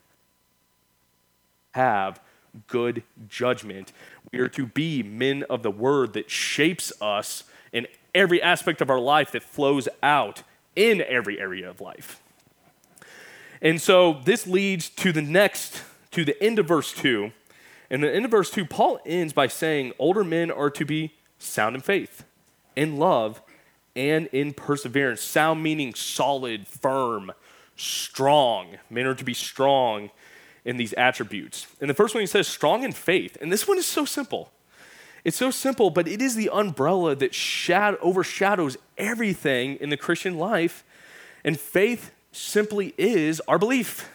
Have 1.73 2.19
good 2.67 3.03
judgment. 3.29 3.93
We 4.31 4.39
are 4.39 4.47
to 4.49 4.65
be 4.65 5.03
men 5.03 5.43
of 5.47 5.61
the 5.61 5.71
word 5.71 6.13
that 6.13 6.31
shapes 6.31 6.91
us 6.99 7.43
in 7.71 7.85
every 8.15 8.41
aspect 8.41 8.81
of 8.81 8.89
our 8.89 8.99
life 8.99 9.31
that 9.33 9.43
flows 9.43 9.87
out 10.01 10.41
in 10.75 11.03
every 11.03 11.39
area 11.39 11.69
of 11.69 11.79
life. 11.79 12.19
And 13.61 13.79
so 13.79 14.21
this 14.23 14.47
leads 14.47 14.89
to 14.89 15.11
the 15.11 15.21
next, 15.21 15.83
to 16.11 16.25
the 16.25 16.41
end 16.41 16.57
of 16.57 16.67
verse 16.67 16.91
2. 16.93 17.31
And 17.89 18.03
end 18.03 18.25
of 18.25 18.31
verse 18.31 18.49
2, 18.49 18.65
Paul 18.65 18.99
ends 19.05 19.33
by 19.33 19.47
saying, 19.47 19.93
Older 19.99 20.23
men 20.23 20.49
are 20.49 20.69
to 20.71 20.85
be 20.85 21.13
sound 21.37 21.75
in 21.75 21.81
faith 21.81 22.23
in 22.75 22.97
love, 22.97 23.41
and 23.95 24.27
in 24.27 24.53
perseverance. 24.53 25.21
Sound 25.21 25.63
meaning 25.63 25.93
solid, 25.93 26.67
firm, 26.67 27.31
strong. 27.75 28.77
Men 28.89 29.05
are 29.05 29.15
to 29.15 29.23
be 29.23 29.33
strong 29.33 30.11
in 30.65 30.77
these 30.77 30.93
attributes. 30.93 31.67
And 31.79 31.89
the 31.89 31.93
first 31.93 32.13
one 32.13 32.21
he 32.21 32.27
says, 32.27 32.47
strong 32.47 32.83
in 32.83 32.91
faith. 32.91 33.37
And 33.39 33.51
this 33.51 33.67
one 33.67 33.77
is 33.77 33.85
so 33.85 34.05
simple. 34.05 34.51
It's 35.23 35.37
so 35.37 35.49
simple, 35.49 35.89
but 35.89 36.07
it 36.07 36.21
is 36.21 36.35
the 36.35 36.49
umbrella 36.49 37.15
that 37.15 37.33
shad- 37.33 37.97
overshadows 38.01 38.77
everything 38.97 39.77
in 39.77 39.89
the 39.89 39.97
Christian 39.97 40.37
life. 40.37 40.83
And 41.43 41.59
faith 41.59 42.11
simply 42.31 42.93
is 42.97 43.41
our 43.47 43.57
belief. 43.57 44.09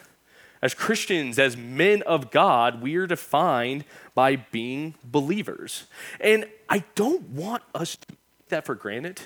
As 0.61 0.75
Christians, 0.75 1.39
as 1.39 1.57
men 1.57 2.03
of 2.03 2.29
God, 2.29 2.81
we 2.81 2.95
are 2.95 3.07
defined 3.07 3.83
by 4.13 4.35
being 4.35 4.93
believers. 5.03 5.85
And 6.19 6.45
I 6.69 6.83
don't 6.93 7.29
want 7.29 7.63
us 7.73 7.95
to 7.95 8.07
take 8.07 8.49
that 8.49 8.65
for 8.65 8.75
granted. 8.75 9.21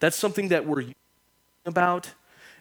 That's 0.00 0.16
something 0.16 0.48
that 0.48 0.66
we're 0.66 0.86
about. 1.64 2.12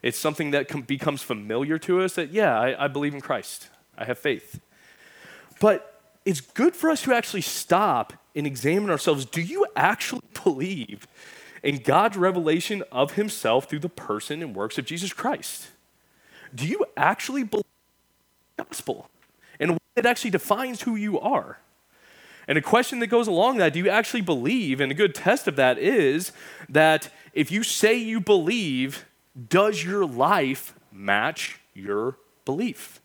It's 0.02 0.18
something 0.18 0.52
that 0.52 0.70
com- 0.70 0.84
becomes 0.84 1.22
familiar 1.22 1.78
to 1.80 2.02
us 2.02 2.16
that, 2.16 2.32
yeah, 2.32 2.58
I, 2.58 2.86
I 2.86 2.88
believe 2.88 3.14
in 3.14 3.20
Christ. 3.20 3.70
I 3.98 4.06
have 4.06 4.18
faith. 4.18 4.62
But 5.60 6.02
it's 6.24 6.40
good 6.42 6.76
for 6.76 6.90
us 6.90 7.02
to 7.04 7.14
actually 7.14 7.42
stop 7.42 8.14
and 8.34 8.48
examine 8.48 8.90
ourselves. 8.90 9.26
Do 9.26 9.42
you 9.42 9.66
actually 9.76 10.22
believe 10.44 11.06
in 11.64 11.78
God's 11.78 12.16
revelation 12.16 12.84
of 12.94 13.14
himself 13.14 13.66
through 13.70 13.80
the 13.80 13.90
person 13.90 14.42
and 14.42 14.56
works 14.56 14.78
of 14.78 14.86
Jesus 14.86 15.12
Christ? 15.12 15.68
Do 16.56 16.66
you 16.66 16.86
actually 16.96 17.44
believe 17.44 17.66
gospel 18.64 19.10
and 19.60 19.78
it 19.96 20.06
actually 20.06 20.32
defines 20.32 20.82
who 20.84 20.96
you 20.96 21.20
are? 21.20 21.60
And 22.48 22.58
a 22.58 22.62
question 22.62 23.00
that 23.00 23.08
goes 23.08 23.28
along 23.28 23.58
that 23.58 23.74
do 23.74 23.80
you 23.80 23.90
actually 23.90 24.22
believe? 24.22 24.82
And 24.82 24.92
a 24.92 24.96
good 24.96 25.14
test 25.14 25.48
of 25.48 25.56
that 25.58 25.78
is 25.78 26.32
that 26.68 27.10
if 27.34 27.52
you 27.52 27.64
say 27.64 27.96
you 27.96 28.20
believe, 28.20 29.06
does 29.50 29.84
your 29.84 30.06
life 30.06 30.74
match 30.92 31.60
your 31.74 32.18
belief? 32.46 33.00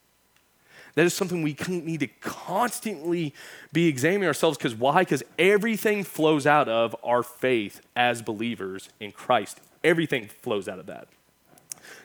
That 0.94 1.06
is 1.06 1.12
something 1.12 1.42
we 1.42 1.56
need 1.68 2.00
to 2.00 2.06
constantly 2.20 3.34
be 3.72 3.88
examining 3.88 4.28
ourselves 4.28 4.56
because 4.56 4.74
why? 4.74 5.00
Because 5.00 5.24
everything 5.38 6.04
flows 6.04 6.46
out 6.46 6.68
of 6.68 6.94
our 7.02 7.22
faith 7.22 7.80
as 7.96 8.22
believers 8.22 8.88
in 9.00 9.12
Christ. 9.12 9.60
Everything 9.82 10.28
flows 10.28 10.68
out 10.68 10.78
of 10.78 10.86
that. 10.86 11.08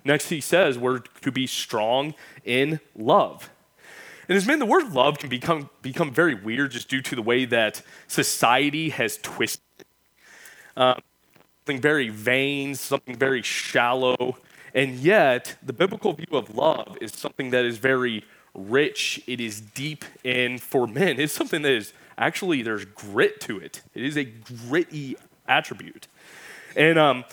Next, 0.03 0.29
he 0.29 0.41
says 0.41 0.77
we're 0.77 0.99
to 0.99 1.31
be 1.31 1.47
strong 1.47 2.13
in 2.43 2.79
love. 2.95 3.49
And 4.27 4.37
as 4.37 4.45
men, 4.45 4.59
the 4.59 4.65
word 4.65 4.93
love 4.93 5.17
can 5.17 5.29
become, 5.29 5.69
become 5.81 6.11
very 6.11 6.35
weird 6.35 6.71
just 6.71 6.87
due 6.87 7.01
to 7.01 7.15
the 7.15 7.21
way 7.21 7.45
that 7.45 7.81
society 8.07 8.89
has 8.89 9.17
twisted 9.17 9.63
um, 10.77 11.01
something 11.65 11.81
very 11.81 12.09
vain, 12.09 12.75
something 12.75 13.15
very 13.15 13.41
shallow. 13.41 14.37
And 14.73 14.95
yet, 14.95 15.57
the 15.63 15.73
biblical 15.73 16.13
view 16.13 16.37
of 16.37 16.55
love 16.55 16.97
is 17.01 17.11
something 17.13 17.49
that 17.49 17.65
is 17.65 17.77
very 17.77 18.23
rich, 18.53 19.21
it 19.27 19.39
is 19.39 19.61
deep, 19.61 20.05
and 20.23 20.61
for 20.61 20.87
men, 20.87 21.19
it's 21.19 21.33
something 21.33 21.61
that 21.61 21.71
is 21.71 21.93
actually, 22.17 22.61
there's 22.61 22.85
grit 22.85 23.39
to 23.41 23.57
it. 23.57 23.81
It 23.93 24.03
is 24.03 24.17
a 24.17 24.25
gritty 24.25 25.15
attribute. 25.47 26.07
And 26.75 26.99
um, 26.99 27.25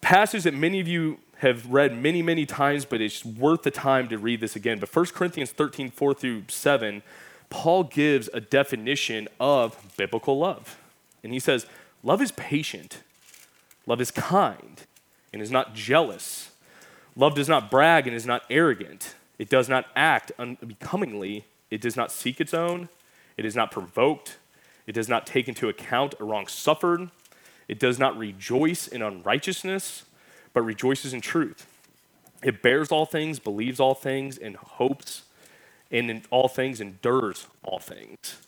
passage 0.00 0.44
that 0.44 0.54
many 0.54 0.80
of 0.80 0.88
you 0.88 1.18
have 1.38 1.70
read 1.70 1.96
many, 1.96 2.22
many 2.22 2.46
times, 2.46 2.84
but 2.84 3.00
it's 3.00 3.24
worth 3.24 3.62
the 3.62 3.70
time 3.70 4.08
to 4.08 4.18
read 4.18 4.40
this 4.40 4.56
again. 4.56 4.78
But 4.78 4.94
1 4.94 5.06
Corinthians 5.06 5.50
13, 5.50 5.90
4 5.90 6.14
through 6.14 6.44
7, 6.48 7.02
Paul 7.50 7.84
gives 7.84 8.28
a 8.32 8.40
definition 8.40 9.28
of 9.38 9.94
biblical 9.96 10.38
love. 10.38 10.78
And 11.22 11.32
he 11.32 11.40
says, 11.40 11.66
Love 12.02 12.22
is 12.22 12.32
patient, 12.32 13.02
love 13.86 14.00
is 14.00 14.10
kind, 14.10 14.82
and 15.32 15.42
is 15.42 15.50
not 15.50 15.74
jealous. 15.74 16.50
Love 17.16 17.34
does 17.34 17.48
not 17.48 17.70
brag 17.70 18.06
and 18.06 18.14
is 18.14 18.26
not 18.26 18.42
arrogant. 18.50 19.14
It 19.38 19.48
does 19.48 19.68
not 19.68 19.86
act 19.96 20.32
unbecomingly. 20.38 21.46
It 21.70 21.80
does 21.80 21.96
not 21.96 22.12
seek 22.12 22.40
its 22.40 22.54
own. 22.54 22.88
It 23.36 23.44
is 23.44 23.56
not 23.56 23.70
provoked. 23.70 24.36
It 24.86 24.92
does 24.92 25.08
not 25.08 25.26
take 25.26 25.48
into 25.48 25.68
account 25.68 26.14
a 26.20 26.24
wrong 26.24 26.46
suffered. 26.46 27.10
It 27.68 27.78
does 27.78 27.98
not 27.98 28.16
rejoice 28.16 28.86
in 28.86 29.02
unrighteousness 29.02 30.04
but 30.56 30.62
rejoices 30.62 31.12
in 31.12 31.20
truth. 31.20 31.66
It 32.42 32.62
bears 32.62 32.90
all 32.90 33.04
things, 33.04 33.38
believes 33.38 33.78
all 33.78 33.92
things, 33.92 34.38
and 34.38 34.56
hopes, 34.56 35.24
and 35.90 36.10
in 36.10 36.22
all 36.30 36.48
things 36.48 36.80
endures 36.80 37.46
all 37.62 37.78
things. 37.78 38.38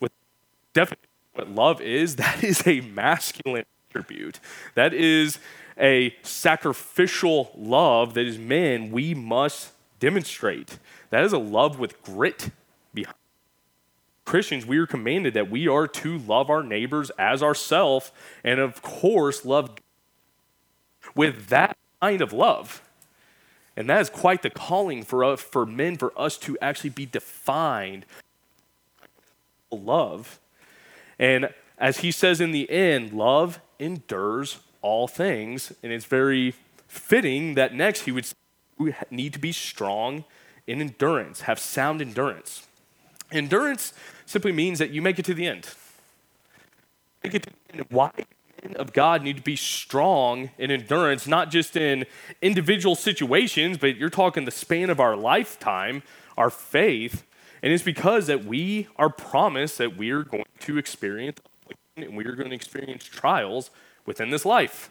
With 0.00 0.12
definitely 0.72 1.08
what 1.34 1.50
love 1.50 1.82
is, 1.82 2.16
that 2.16 2.42
is 2.42 2.66
a 2.66 2.80
masculine 2.80 3.66
attribute. 3.90 4.40
That 4.76 4.94
is 4.94 5.38
a 5.78 6.16
sacrificial 6.22 7.50
love 7.54 8.14
that 8.14 8.24
is 8.24 8.38
men 8.38 8.90
we 8.90 9.12
must 9.12 9.72
demonstrate. 9.98 10.78
That 11.10 11.22
is 11.22 11.34
a 11.34 11.38
love 11.38 11.78
with 11.78 12.02
grit 12.02 12.48
behind. 12.94 13.14
Christians, 14.24 14.64
we 14.64 14.78
are 14.78 14.86
commanded 14.86 15.34
that 15.34 15.50
we 15.50 15.68
are 15.68 15.86
to 15.86 16.16
love 16.16 16.48
our 16.48 16.62
neighbors 16.62 17.10
as 17.18 17.42
ourselves, 17.42 18.10
and 18.42 18.58
of 18.58 18.80
course, 18.80 19.44
love 19.44 19.76
with 21.20 21.48
that 21.48 21.76
kind 22.00 22.22
of 22.22 22.32
love. 22.32 22.80
And 23.76 23.90
that 23.90 24.00
is 24.00 24.08
quite 24.08 24.40
the 24.40 24.48
calling 24.48 25.02
for, 25.02 25.22
us, 25.22 25.42
for 25.42 25.66
men, 25.66 25.98
for 25.98 26.18
us 26.18 26.38
to 26.38 26.56
actually 26.62 26.88
be 26.88 27.04
defined 27.04 28.06
love. 29.70 30.40
And 31.18 31.50
as 31.76 31.98
he 31.98 32.10
says 32.10 32.40
in 32.40 32.52
the 32.52 32.70
end, 32.70 33.12
love 33.12 33.60
endures 33.78 34.60
all 34.80 35.06
things. 35.06 35.74
And 35.82 35.92
it's 35.92 36.06
very 36.06 36.54
fitting 36.88 37.52
that 37.54 37.74
next 37.74 38.06
he 38.06 38.12
would 38.12 38.26
we 38.78 38.94
need 39.10 39.34
to 39.34 39.38
be 39.38 39.52
strong 39.52 40.24
in 40.66 40.80
endurance, 40.80 41.42
have 41.42 41.58
sound 41.58 42.00
endurance. 42.00 42.66
Endurance 43.30 43.92
simply 44.24 44.52
means 44.52 44.78
that 44.78 44.88
you 44.88 45.02
make 45.02 45.18
it 45.18 45.26
to 45.26 45.34
the 45.34 45.46
end. 45.46 45.68
Make 47.22 47.34
it 47.34 47.42
to 47.42 47.50
the 47.50 47.76
end. 47.76 47.86
Why 47.90 48.10
of 48.76 48.92
God 48.92 49.22
need 49.22 49.36
to 49.36 49.42
be 49.42 49.56
strong 49.56 50.50
in 50.58 50.70
endurance, 50.70 51.26
not 51.26 51.50
just 51.50 51.76
in 51.76 52.04
individual 52.42 52.94
situations, 52.94 53.78
but 53.78 53.96
you're 53.96 54.10
talking 54.10 54.44
the 54.44 54.50
span 54.50 54.90
of 54.90 55.00
our 55.00 55.16
lifetime, 55.16 56.02
our 56.36 56.50
faith. 56.50 57.24
And 57.62 57.72
it's 57.72 57.82
because 57.82 58.26
that 58.26 58.44
we 58.44 58.88
are 58.96 59.10
promised 59.10 59.78
that 59.78 59.96
we 59.96 60.10
are 60.10 60.22
going 60.22 60.44
to 60.60 60.78
experience 60.78 61.40
and 61.96 62.16
we 62.16 62.24
are 62.24 62.34
going 62.34 62.48
to 62.48 62.54
experience 62.54 63.04
trials 63.04 63.70
within 64.06 64.30
this 64.30 64.44
life. 64.44 64.90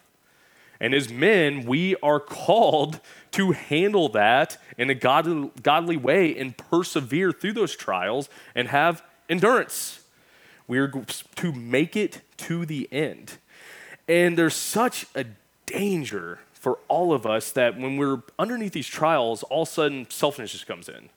And 0.79 0.93
as 0.93 1.09
men, 1.09 1.65
we 1.65 1.95
are 1.97 2.19
called 2.19 2.99
to 3.31 3.51
handle 3.51 4.09
that 4.09 4.57
in 4.77 4.89
a 4.89 4.95
godly, 4.95 5.51
godly 5.61 5.97
way 5.97 6.37
and 6.37 6.55
persevere 6.55 7.31
through 7.31 7.53
those 7.53 7.75
trials 7.75 8.29
and 8.55 8.69
have 8.69 9.03
endurance. 9.27 10.01
We 10.67 10.77
are 10.77 10.87
to 10.87 11.51
make 11.51 11.97
it 11.97 12.21
to 12.37 12.65
the 12.65 12.87
end. 12.91 13.37
And 14.09 14.35
there's 14.35 14.55
such 14.55 15.05
a 15.13 15.23
danger 15.67 16.39
for 16.51 16.79
all 16.87 17.13
of 17.13 17.27
us 17.27 17.51
that 17.51 17.77
when 17.77 17.95
we're 17.95 18.23
underneath 18.39 18.73
these 18.73 18.87
trials, 18.87 19.43
all 19.43 19.61
of 19.61 19.67
a 19.67 19.71
sudden 19.71 20.07
selfishness 20.09 20.51
just 20.51 20.65
comes 20.65 20.89
in. 20.89 21.09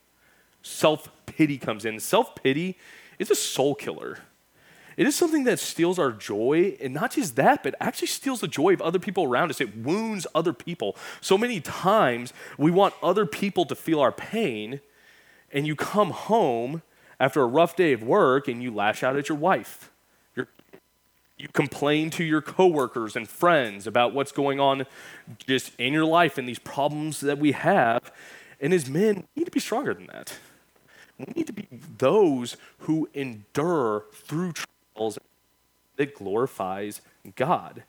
Self 0.62 1.08
pity 1.24 1.56
comes 1.56 1.86
in. 1.86 1.98
Self 1.98 2.34
pity 2.34 2.76
is 3.18 3.30
a 3.30 3.34
soul 3.34 3.74
killer. 3.74 4.18
it 4.98 5.06
is 5.06 5.16
something 5.16 5.44
that 5.44 5.58
steals 5.58 5.98
our 5.98 6.12
joy, 6.12 6.76
and 6.82 6.92
not 6.92 7.12
just 7.12 7.34
that, 7.36 7.62
but 7.62 7.74
actually 7.80 8.08
steals 8.08 8.40
the 8.40 8.48
joy 8.48 8.74
of 8.74 8.82
other 8.82 8.98
people 8.98 9.24
around 9.24 9.48
us. 9.48 9.62
It 9.62 9.74
wounds 9.74 10.26
other 10.34 10.52
people. 10.52 10.94
So 11.22 11.38
many 11.38 11.60
times 11.60 12.34
we 12.58 12.70
want 12.70 12.92
other 13.02 13.24
people 13.24 13.64
to 13.64 13.74
feel 13.74 14.00
our 14.00 14.12
pain, 14.12 14.80
and 15.50 15.66
you 15.66 15.74
come 15.74 16.10
home 16.10 16.82
after 17.18 17.40
a 17.40 17.46
rough 17.46 17.74
day 17.74 17.94
of 17.94 18.02
work 18.02 18.48
and 18.48 18.62
you 18.62 18.70
lash 18.70 19.02
out 19.02 19.16
at 19.16 19.30
your 19.30 19.38
wife. 19.38 19.91
You're, 21.42 21.50
complain 21.52 22.10
to 22.10 22.22
your 22.22 22.40
coworkers 22.40 23.16
and 23.16 23.28
friends 23.28 23.88
about 23.88 24.14
what's 24.14 24.30
going 24.30 24.60
on 24.60 24.86
just 25.44 25.72
in 25.74 25.92
your 25.92 26.04
life 26.04 26.38
and 26.38 26.48
these 26.48 26.60
problems 26.60 27.18
that 27.18 27.36
we 27.36 27.50
have. 27.50 28.12
And 28.60 28.72
as 28.72 28.88
men, 28.88 29.16
we 29.16 29.40
need 29.40 29.46
to 29.46 29.50
be 29.50 29.58
stronger 29.58 29.92
than 29.92 30.06
that. 30.06 30.38
We 31.18 31.32
need 31.34 31.48
to 31.48 31.52
be 31.52 31.66
those 31.98 32.56
who 32.78 33.08
endure 33.12 34.04
through 34.12 34.52
trials 34.52 35.18
that 35.96 36.14
glorifies 36.14 37.00
God. 37.34 37.82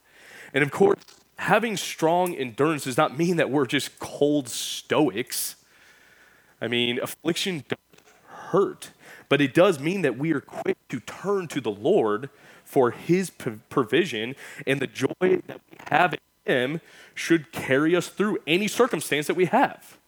And 0.52 0.64
of 0.64 0.72
course, 0.72 1.00
having 1.38 1.78
strong 1.78 2.34
endurance 2.34 2.86
does 2.86 2.98
not 2.98 3.16
mean 3.16 3.36
that 3.38 3.52
we're 3.52 3.68
just 3.68 4.00
cold 4.00 4.50
stoics. 4.50 5.58
I 6.60 6.68
mean, 6.68 7.00
affliction 7.00 7.66
does 7.68 7.78
hurt, 8.26 8.90
but 9.30 9.42
it 9.42 9.54
does 9.54 9.80
mean 9.80 10.02
that 10.02 10.18
we 10.18 10.34
are 10.34 10.42
quick 10.42 10.78
to 10.90 11.00
turn 11.02 11.48
to 11.50 11.62
the 11.62 11.72
Lord 11.72 12.32
for 12.74 12.89
his 12.89 13.30
provision, 13.30 14.36
and 14.65 14.80
the 14.80 14.88
joy 14.88 15.13
that 15.22 15.62
we 15.70 15.77
have 15.92 16.15
in 16.15 16.20
him 16.51 16.82
should 17.13 17.51
carry 17.51 17.96
us 17.96 18.08
through 18.08 18.39
any 18.48 18.68
circumstance 18.68 19.27
that 19.27 19.36
we 19.36 19.46
have. 19.46 20.00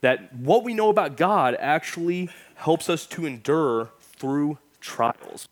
That 0.00 0.34
what 0.34 0.64
we 0.64 0.72
know 0.72 0.88
about 0.88 1.18
God 1.18 1.54
actually 1.60 2.30
helps 2.54 2.88
us 2.88 3.04
to 3.08 3.26
endure 3.26 3.90
through 4.00 4.56
trials. 4.80 5.48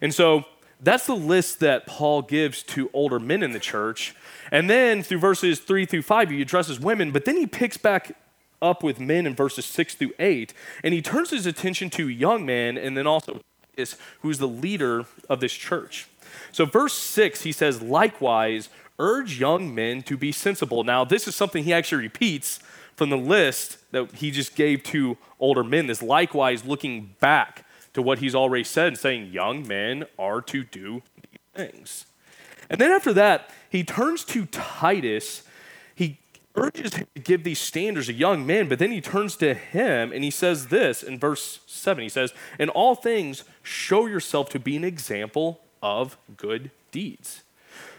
And 0.00 0.12
so 0.12 0.46
that's 0.80 1.06
the 1.06 1.14
list 1.14 1.60
that 1.60 1.86
Paul 1.86 2.22
gives 2.22 2.64
to 2.64 2.90
older 2.92 3.20
men 3.20 3.44
in 3.44 3.52
the 3.52 3.60
church. 3.60 4.16
And 4.50 4.68
then 4.68 5.04
through 5.04 5.18
verses 5.18 5.60
three 5.60 5.86
through 5.86 6.02
five, 6.02 6.28
he 6.28 6.42
addresses 6.42 6.80
women, 6.80 7.12
but 7.12 7.24
then 7.24 7.36
he 7.36 7.46
picks 7.46 7.76
back 7.76 8.16
up 8.60 8.82
with 8.82 8.98
men 8.98 9.26
in 9.26 9.36
verses 9.36 9.64
six 9.64 9.94
through 9.94 10.12
eight, 10.18 10.52
and 10.82 10.92
he 10.92 11.00
turns 11.00 11.30
his 11.30 11.46
attention 11.46 11.88
to 11.90 12.08
young 12.08 12.44
men 12.44 12.76
and 12.76 12.96
then 12.96 13.06
also 13.06 13.40
who's 14.20 14.38
the 14.38 14.48
leader 14.48 15.06
of 15.28 15.40
this 15.40 15.52
church. 15.52 16.08
So, 16.50 16.64
verse 16.64 16.94
six, 16.94 17.42
he 17.42 17.52
says, 17.52 17.82
likewise, 17.82 18.68
urge 18.98 19.40
young 19.40 19.74
men 19.74 20.02
to 20.02 20.16
be 20.16 20.32
sensible. 20.32 20.84
Now, 20.84 21.04
this 21.04 21.26
is 21.26 21.34
something 21.34 21.64
he 21.64 21.72
actually 21.72 22.04
repeats 22.04 22.60
from 22.94 23.10
the 23.10 23.16
list 23.16 23.78
that 23.90 24.12
he 24.16 24.30
just 24.30 24.54
gave 24.54 24.82
to 24.84 25.16
older 25.40 25.64
men. 25.64 25.86
This 25.86 26.02
likewise 26.02 26.64
looking 26.64 27.14
back 27.20 27.64
to 27.94 28.02
what 28.02 28.18
he's 28.18 28.34
already 28.34 28.64
said 28.64 28.88
and 28.88 28.98
saying, 28.98 29.32
young 29.32 29.66
men 29.66 30.04
are 30.18 30.40
to 30.42 30.64
do 30.64 31.02
things. 31.54 32.06
And 32.70 32.80
then 32.80 32.90
after 32.90 33.12
that, 33.14 33.50
he 33.68 33.82
turns 33.82 34.24
to 34.26 34.46
Titus. 34.46 35.42
Urges 36.54 36.94
him 36.94 37.06
to 37.14 37.20
give 37.20 37.44
these 37.44 37.58
standards 37.58 38.08
to 38.08 38.12
young 38.12 38.44
men, 38.44 38.68
but 38.68 38.78
then 38.78 38.90
he 38.90 39.00
turns 39.00 39.36
to 39.36 39.54
him 39.54 40.12
and 40.12 40.22
he 40.22 40.30
says 40.30 40.66
this 40.66 41.02
in 41.02 41.18
verse 41.18 41.60
7. 41.66 42.02
He 42.02 42.10
says, 42.10 42.34
In 42.58 42.68
all 42.68 42.94
things, 42.94 43.44
show 43.62 44.06
yourself 44.06 44.50
to 44.50 44.58
be 44.58 44.76
an 44.76 44.84
example 44.84 45.60
of 45.82 46.18
good 46.36 46.70
deeds. 46.90 47.42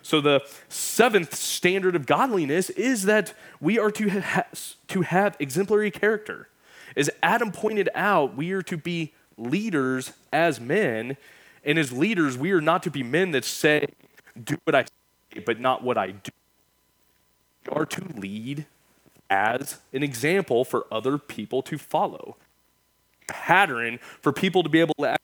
So, 0.03 0.21
the 0.21 0.41
seventh 0.69 1.33
standard 1.33 1.95
of 1.95 2.05
godliness 2.05 2.69
is 2.71 3.03
that 3.03 3.33
we 3.59 3.79
are 3.79 3.89
to, 3.91 4.21
ha- 4.21 4.45
to 4.89 5.01
have 5.01 5.35
exemplary 5.39 5.89
character. 5.89 6.49
As 6.95 7.09
Adam 7.23 7.51
pointed 7.51 7.89
out, 7.95 8.35
we 8.35 8.51
are 8.51 8.61
to 8.63 8.77
be 8.77 9.13
leaders 9.37 10.11
as 10.31 10.59
men, 10.59 11.17
and 11.63 11.79
as 11.79 11.91
leaders, 11.91 12.37
we 12.37 12.51
are 12.51 12.61
not 12.61 12.83
to 12.83 12.91
be 12.91 13.01
men 13.01 13.31
that 13.31 13.45
say, 13.45 13.87
Do 14.41 14.57
what 14.65 14.75
I 14.75 14.83
say, 14.83 15.41
but 15.43 15.59
not 15.59 15.83
what 15.83 15.97
I 15.97 16.11
do 16.11 16.31
are 17.69 17.85
to 17.85 18.03
lead 18.17 18.65
as 19.29 19.79
an 19.91 20.03
example 20.03 20.63
for 20.63 20.85
other 20.91 21.17
people 21.17 21.61
to 21.63 21.77
follow. 21.77 22.37
Pattern 23.27 23.99
for 24.21 24.31
people 24.31 24.63
to 24.63 24.69
be 24.69 24.79
able 24.79 24.95
to. 24.99 25.17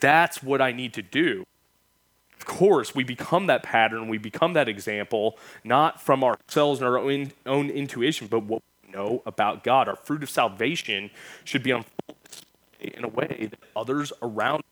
That's 0.00 0.42
what 0.42 0.60
I 0.60 0.72
need 0.72 0.92
to 0.94 1.02
do. 1.02 1.44
Of 2.36 2.46
course, 2.46 2.92
we 2.92 3.04
become 3.04 3.46
that 3.46 3.62
pattern, 3.62 4.08
we 4.08 4.18
become 4.18 4.54
that 4.54 4.68
example, 4.68 5.38
not 5.62 6.02
from 6.02 6.24
ourselves 6.24 6.80
and 6.80 6.88
our 6.88 6.98
own, 6.98 7.30
own 7.46 7.70
intuition, 7.70 8.26
but 8.26 8.40
what 8.40 8.62
we 8.82 8.90
know 8.92 9.22
about 9.24 9.62
God. 9.62 9.88
Our 9.88 9.94
fruit 9.94 10.24
of 10.24 10.30
salvation 10.30 11.10
should 11.44 11.62
be 11.62 11.70
on 11.70 11.84
in 12.80 13.04
a 13.04 13.08
way 13.08 13.48
that 13.50 13.60
others 13.76 14.12
around 14.22 14.64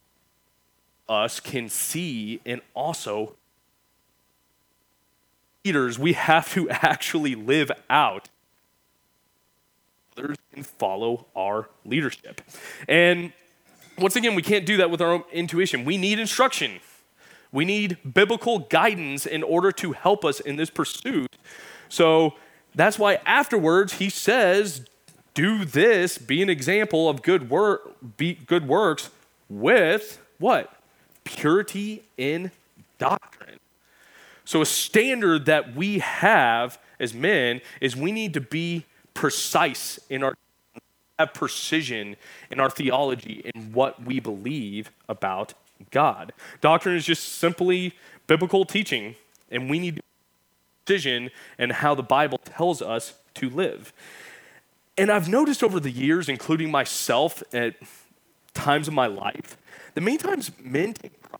us 1.08 1.38
can 1.38 1.68
see 1.68 2.40
and 2.44 2.60
also 2.74 3.36
leaders, 5.64 5.98
we 5.98 6.12
have 6.14 6.52
to 6.54 6.68
actually 6.70 7.34
live 7.34 7.70
out. 7.88 8.28
Others 10.16 10.36
can 10.52 10.62
follow 10.62 11.26
our 11.36 11.68
leadership. 11.84 12.40
And 12.88 13.32
once 13.98 14.16
again, 14.16 14.34
we 14.34 14.42
can't 14.42 14.66
do 14.66 14.76
that 14.78 14.90
with 14.90 15.00
our 15.00 15.12
own 15.12 15.24
intuition. 15.32 15.84
We 15.84 15.96
need 15.96 16.18
instruction. 16.18 16.80
We 17.52 17.64
need 17.64 17.98
biblical 18.14 18.60
guidance 18.60 19.26
in 19.26 19.42
order 19.42 19.72
to 19.72 19.92
help 19.92 20.24
us 20.24 20.40
in 20.40 20.56
this 20.56 20.70
pursuit. 20.70 21.36
So 21.88 22.34
that's 22.74 22.98
why 22.98 23.18
afterwards 23.26 23.94
he 23.94 24.08
says, 24.08 24.86
do 25.34 25.64
this, 25.64 26.18
be 26.18 26.42
an 26.42 26.48
example 26.48 27.08
of 27.08 27.22
good 27.22 27.50
work, 27.50 27.96
be 28.16 28.34
good 28.34 28.66
works 28.66 29.10
with 29.48 30.20
what? 30.38 30.72
Purity 31.24 32.02
in 32.16 32.50
doctrine. 32.98 33.39
So, 34.50 34.62
a 34.62 34.66
standard 34.66 35.46
that 35.46 35.76
we 35.76 36.00
have 36.00 36.76
as 36.98 37.14
men 37.14 37.60
is 37.80 37.94
we 37.94 38.10
need 38.10 38.34
to 38.34 38.40
be 38.40 38.84
precise 39.14 40.00
in 40.10 40.24
our 40.24 40.34
have 41.20 41.32
precision 41.32 42.16
in 42.50 42.58
our 42.58 42.68
theology 42.68 43.48
in 43.54 43.72
what 43.72 44.02
we 44.02 44.18
believe 44.18 44.90
about 45.08 45.54
God. 45.92 46.32
Doctrine 46.60 46.96
is 46.96 47.04
just 47.04 47.34
simply 47.34 47.94
biblical 48.26 48.64
teaching, 48.64 49.14
and 49.52 49.70
we 49.70 49.78
need 49.78 50.00
precision 50.84 51.30
in 51.56 51.70
how 51.70 51.94
the 51.94 52.02
Bible 52.02 52.38
tells 52.38 52.82
us 52.82 53.14
to 53.34 53.50
live. 53.50 53.92
And 54.98 55.12
I've 55.12 55.28
noticed 55.28 55.62
over 55.62 55.78
the 55.78 55.92
years, 55.92 56.28
including 56.28 56.72
myself 56.72 57.40
at 57.52 57.76
times 58.52 58.88
of 58.88 58.94
my 58.94 59.06
life, 59.06 59.56
that 59.94 60.00
many 60.00 60.18
times 60.18 60.50
men 60.60 60.92
take 60.94 61.22
pride 61.22 61.39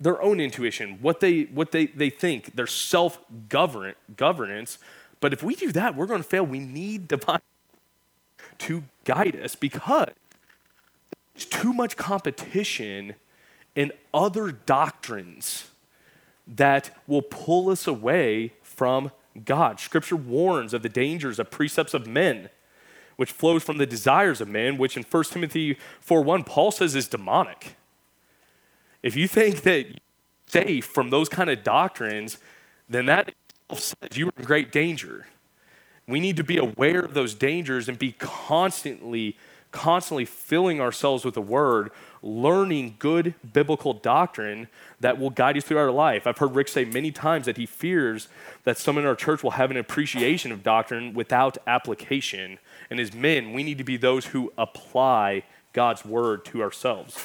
their 0.00 0.20
own 0.20 0.40
intuition, 0.40 0.98
what 1.00 1.20
they, 1.20 1.42
what 1.44 1.72
they, 1.72 1.86
they 1.86 2.10
think, 2.10 2.54
their 2.54 2.66
self 2.66 3.18
governance. 3.48 4.78
But 5.20 5.32
if 5.32 5.42
we 5.42 5.54
do 5.54 5.72
that, 5.72 5.96
we're 5.96 6.06
going 6.06 6.22
to 6.22 6.28
fail. 6.28 6.44
We 6.44 6.60
need 6.60 7.08
divine 7.08 7.40
to 8.58 8.84
guide 9.04 9.36
us 9.36 9.54
because 9.54 10.10
there's 11.34 11.46
too 11.46 11.72
much 11.72 11.96
competition 11.96 13.14
in 13.74 13.92
other 14.12 14.50
doctrines 14.50 15.70
that 16.46 16.90
will 17.06 17.22
pull 17.22 17.70
us 17.70 17.86
away 17.86 18.52
from 18.62 19.10
God. 19.44 19.80
Scripture 19.80 20.16
warns 20.16 20.72
of 20.72 20.82
the 20.82 20.88
dangers 20.88 21.38
of 21.38 21.50
precepts 21.50 21.92
of 21.92 22.06
men, 22.06 22.48
which 23.16 23.32
flows 23.32 23.62
from 23.62 23.78
the 23.78 23.86
desires 23.86 24.40
of 24.40 24.48
men, 24.48 24.78
which 24.78 24.96
in 24.96 25.02
1 25.02 25.24
Timothy 25.24 25.76
4:1 26.00 26.44
Paul 26.44 26.70
says 26.70 26.94
is 26.94 27.08
demonic. 27.08 27.76
If 29.06 29.14
you 29.14 29.28
think 29.28 29.62
that 29.62 29.86
you're 29.86 29.98
safe 30.48 30.84
from 30.84 31.10
those 31.10 31.28
kind 31.28 31.48
of 31.48 31.62
doctrines, 31.62 32.38
then 32.88 33.06
that 33.06 33.32
says 33.72 34.16
you're 34.16 34.32
in 34.36 34.44
great 34.44 34.72
danger. 34.72 35.28
We 36.08 36.18
need 36.18 36.36
to 36.38 36.42
be 36.42 36.56
aware 36.56 37.02
of 37.02 37.14
those 37.14 37.32
dangers 37.32 37.88
and 37.88 38.00
be 38.00 38.16
constantly, 38.18 39.36
constantly 39.70 40.24
filling 40.24 40.80
ourselves 40.80 41.24
with 41.24 41.34
the 41.34 41.40
word, 41.40 41.92
learning 42.20 42.96
good 42.98 43.34
biblical 43.52 43.92
doctrine 43.92 44.66
that 44.98 45.20
will 45.20 45.30
guide 45.30 45.56
us 45.56 45.62
through 45.62 45.78
our 45.78 45.92
life. 45.92 46.26
I've 46.26 46.38
heard 46.38 46.56
Rick 46.56 46.66
say 46.66 46.84
many 46.84 47.12
times 47.12 47.46
that 47.46 47.58
he 47.58 47.64
fears 47.64 48.26
that 48.64 48.76
some 48.76 48.98
in 48.98 49.06
our 49.06 49.14
church 49.14 49.44
will 49.44 49.52
have 49.52 49.70
an 49.70 49.76
appreciation 49.76 50.50
of 50.50 50.64
doctrine 50.64 51.14
without 51.14 51.58
application. 51.68 52.58
And 52.90 52.98
as 52.98 53.14
men, 53.14 53.52
we 53.52 53.62
need 53.62 53.78
to 53.78 53.84
be 53.84 53.98
those 53.98 54.26
who 54.26 54.52
apply 54.58 55.44
God's 55.72 56.04
word 56.04 56.44
to 56.46 56.60
ourselves. 56.60 57.16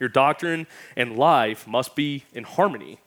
Your 0.00 0.08
doctrine 0.08 0.66
and 0.96 1.16
life 1.16 1.66
must 1.66 1.96
be 1.96 2.24
in 2.32 2.44
harmony. 2.44 2.98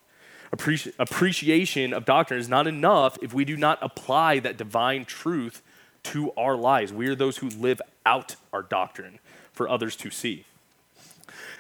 Appreci- 0.56 0.94
appreciation 1.00 1.94
of 1.94 2.06
doctrine 2.06 2.40
is 2.40 2.50
not 2.50 2.68
enough 2.68 3.18
if 3.22 3.34
we 3.34 3.46
do 3.46 3.56
not 3.56 3.80
apply 3.82 4.40
that 4.40 4.58
divine 4.58 5.06
truth 5.06 5.62
to 6.04 6.32
our 6.34 6.56
lives. 6.56 6.92
We 6.92 7.08
are 7.08 7.16
those 7.16 7.38
who 7.38 7.50
live 7.50 7.82
out 8.06 8.36
our 8.52 8.62
doctrine 8.62 9.20
for 9.54 9.70
others 9.70 9.96
to 9.98 10.10
see. 10.10 10.46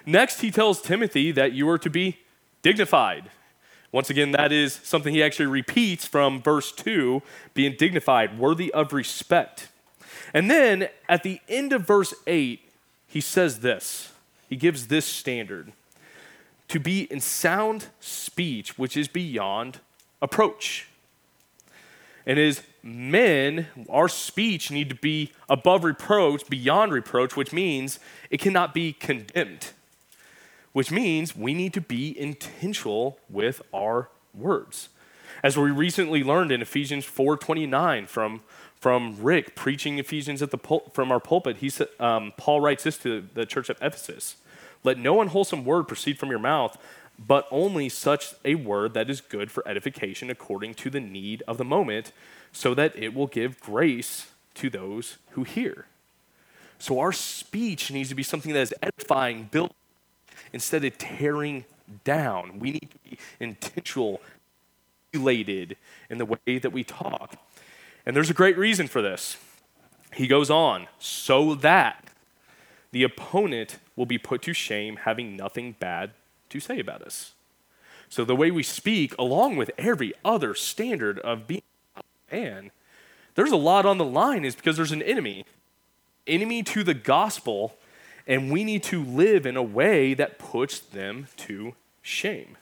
Next, 0.05 0.41
he 0.41 0.51
tells 0.51 0.81
Timothy 0.81 1.31
that 1.31 1.53
you 1.53 1.69
are 1.69 1.77
to 1.77 1.89
be 1.89 2.19
dignified. 2.61 3.29
Once 3.91 4.09
again, 4.09 4.31
that 4.31 4.51
is 4.51 4.73
something 4.83 5.13
he 5.13 5.21
actually 5.21 5.45
repeats 5.45 6.05
from 6.05 6.41
verse 6.41 6.71
2 6.71 7.21
being 7.53 7.75
dignified, 7.77 8.39
worthy 8.39 8.73
of 8.73 8.93
respect. 8.93 9.67
And 10.33 10.49
then 10.49 10.89
at 11.09 11.23
the 11.23 11.41
end 11.49 11.73
of 11.73 11.85
verse 11.85 12.13
8, 12.25 12.61
he 13.07 13.21
says 13.21 13.59
this. 13.59 14.11
He 14.51 14.57
gives 14.57 14.87
this 14.87 15.05
standard 15.05 15.71
to 16.67 16.77
be 16.77 17.03
in 17.03 17.21
sound 17.21 17.87
speech, 18.01 18.77
which 18.77 18.97
is 18.97 19.07
beyond 19.07 19.79
approach. 20.21 20.89
And 22.25 22.37
as 22.37 22.61
men, 22.83 23.67
our 23.89 24.09
speech 24.09 24.69
need 24.69 24.89
to 24.89 24.95
be 24.95 25.31
above 25.49 25.85
reproach, 25.85 26.49
beyond 26.49 26.91
reproach, 26.91 27.37
which 27.37 27.53
means 27.53 27.97
it 28.29 28.41
cannot 28.41 28.73
be 28.73 28.91
condemned, 28.91 29.69
which 30.73 30.91
means 30.91 31.33
we 31.33 31.53
need 31.53 31.73
to 31.73 31.81
be 31.81 32.19
intentional 32.19 33.19
with 33.29 33.61
our 33.73 34.09
words. 34.33 34.89
As 35.43 35.57
we 35.57 35.71
recently 35.71 36.25
learned 36.25 36.51
in 36.51 36.61
Ephesians 36.61 37.05
4:29 37.05 38.05
from 38.05 38.41
from 38.81 39.15
Rick 39.21 39.55
preaching 39.55 39.99
Ephesians 39.99 40.41
at 40.41 40.49
the 40.49 40.57
pul- 40.57 40.91
from 40.91 41.11
our 41.11 41.19
pulpit, 41.19 41.57
he 41.57 41.69
said, 41.69 41.87
um, 41.99 42.33
Paul 42.35 42.61
writes 42.61 42.83
this 42.83 42.97
to 42.97 43.23
the 43.35 43.45
church 43.45 43.69
of 43.69 43.77
Ephesus: 43.79 44.35
"Let 44.83 44.97
no 44.97 45.21
unwholesome 45.21 45.63
word 45.63 45.87
proceed 45.87 46.17
from 46.17 46.29
your 46.29 46.39
mouth, 46.39 46.77
but 47.19 47.47
only 47.51 47.87
such 47.87 48.33
a 48.43 48.55
word 48.55 48.95
that 48.95 49.07
is 49.07 49.21
good 49.21 49.51
for 49.51 49.65
edification 49.67 50.31
according 50.31 50.73
to 50.73 50.89
the 50.89 50.99
need 50.99 51.43
of 51.47 51.59
the 51.59 51.63
moment, 51.63 52.11
so 52.51 52.73
that 52.73 52.95
it 52.95 53.13
will 53.13 53.27
give 53.27 53.59
grace 53.59 54.31
to 54.55 54.69
those 54.69 55.17
who 55.31 55.43
hear. 55.43 55.85
So 56.79 56.99
our 56.99 57.13
speech 57.13 57.91
needs 57.91 58.09
to 58.09 58.15
be 58.15 58.23
something 58.23 58.53
that 58.53 58.61
is 58.61 58.73
edifying, 58.81 59.49
built 59.51 59.75
instead 60.51 60.83
of 60.83 60.97
tearing 60.97 61.65
down. 62.03 62.57
We 62.57 62.71
need 62.71 62.89
to 62.89 63.09
be 63.09 63.17
intentional, 63.39 64.21
related 65.13 65.77
in 66.09 66.17
the 66.17 66.25
way 66.25 66.57
that 66.57 66.71
we 66.71 66.83
talk. 66.83 67.35
And 68.05 68.15
there's 68.15 68.29
a 68.29 68.35
great 68.35 68.57
reason 68.57 68.87
for 68.87 69.01
this. 69.01 69.37
He 70.13 70.27
goes 70.27 70.49
on, 70.49 70.87
so 70.99 71.55
that 71.55 72.09
the 72.91 73.03
opponent 73.03 73.77
will 73.95 74.05
be 74.05 74.17
put 74.17 74.41
to 74.43 74.53
shame, 74.53 74.97
having 74.97 75.37
nothing 75.37 75.75
bad 75.79 76.11
to 76.49 76.59
say 76.59 76.79
about 76.79 77.01
us. 77.01 77.33
So 78.09 78.25
the 78.25 78.35
way 78.35 78.51
we 78.51 78.63
speak, 78.63 79.17
along 79.17 79.55
with 79.55 79.71
every 79.77 80.13
other 80.25 80.53
standard 80.53 81.19
of 81.19 81.47
being 81.47 81.61
man, 82.31 82.71
there's 83.35 83.51
a 83.51 83.57
lot 83.57 83.85
on 83.85 83.97
the 83.97 84.05
line 84.05 84.43
is 84.43 84.55
because 84.55 84.75
there's 84.75 84.91
an 84.91 85.01
enemy. 85.01 85.45
Enemy 86.27 86.63
to 86.63 86.83
the 86.83 86.93
gospel, 86.93 87.75
and 88.27 88.51
we 88.51 88.63
need 88.63 88.83
to 88.83 89.03
live 89.03 89.45
in 89.45 89.55
a 89.55 89.63
way 89.63 90.13
that 90.13 90.39
puts 90.39 90.79
them 90.79 91.27
to 91.37 91.73
shame. 92.01 92.57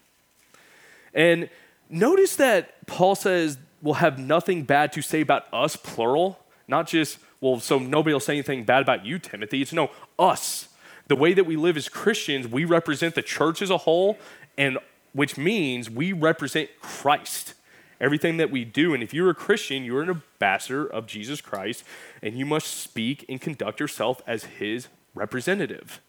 And 1.14 1.50
notice 1.90 2.36
that 2.36 2.86
Paul 2.86 3.16
says 3.16 3.58
we'll 3.82 3.96
have 3.96 4.20
nothing 4.20 4.64
bad 4.64 4.92
to 4.94 5.02
say 5.02 5.22
about 5.22 5.46
us, 5.54 5.76
plural, 5.76 6.40
not 6.68 6.88
just, 6.88 7.18
well, 7.42 7.60
so 7.60 7.80
nobody 7.80 8.14
will 8.14 8.20
say 8.20 8.34
anything 8.34 8.64
bad 8.64 8.82
about 8.82 9.06
you, 9.06 9.20
Timothy. 9.20 9.62
It's 9.62 9.74
no, 9.74 9.90
us 10.18 10.70
the 11.10 11.16
way 11.16 11.34
that 11.34 11.46
we 11.46 11.56
live 11.56 11.76
as 11.76 11.90
Christians, 11.90 12.48
we 12.48 12.64
represent 12.64 13.16
the 13.16 13.22
church 13.22 13.62
as 13.62 13.70
a 13.72 13.80
whole, 13.80 14.18
and 14.58 14.78
which 15.12 15.38
means 15.38 15.90
we 15.90 16.14
represent 16.14 16.70
Christ. 16.82 17.56
Everything 18.00 18.38
that 18.38 18.52
we 18.52 18.64
do. 18.64 18.94
And 18.94 19.04
if 19.04 19.14
you're 19.14 19.30
a 19.30 19.36
Christian, 19.36 19.84
you're 19.84 20.04
an 20.04 20.10
ambassador 20.10 20.86
of 20.86 21.08
Jesus 21.08 21.42
Christ, 21.42 21.84
and 22.22 22.38
you 22.38 22.46
must 22.46 22.68
speak 22.68 23.26
and 23.28 23.42
conduct 23.42 23.80
yourself 23.80 24.22
as 24.26 24.46
his 24.46 24.88
representative. 25.16 26.00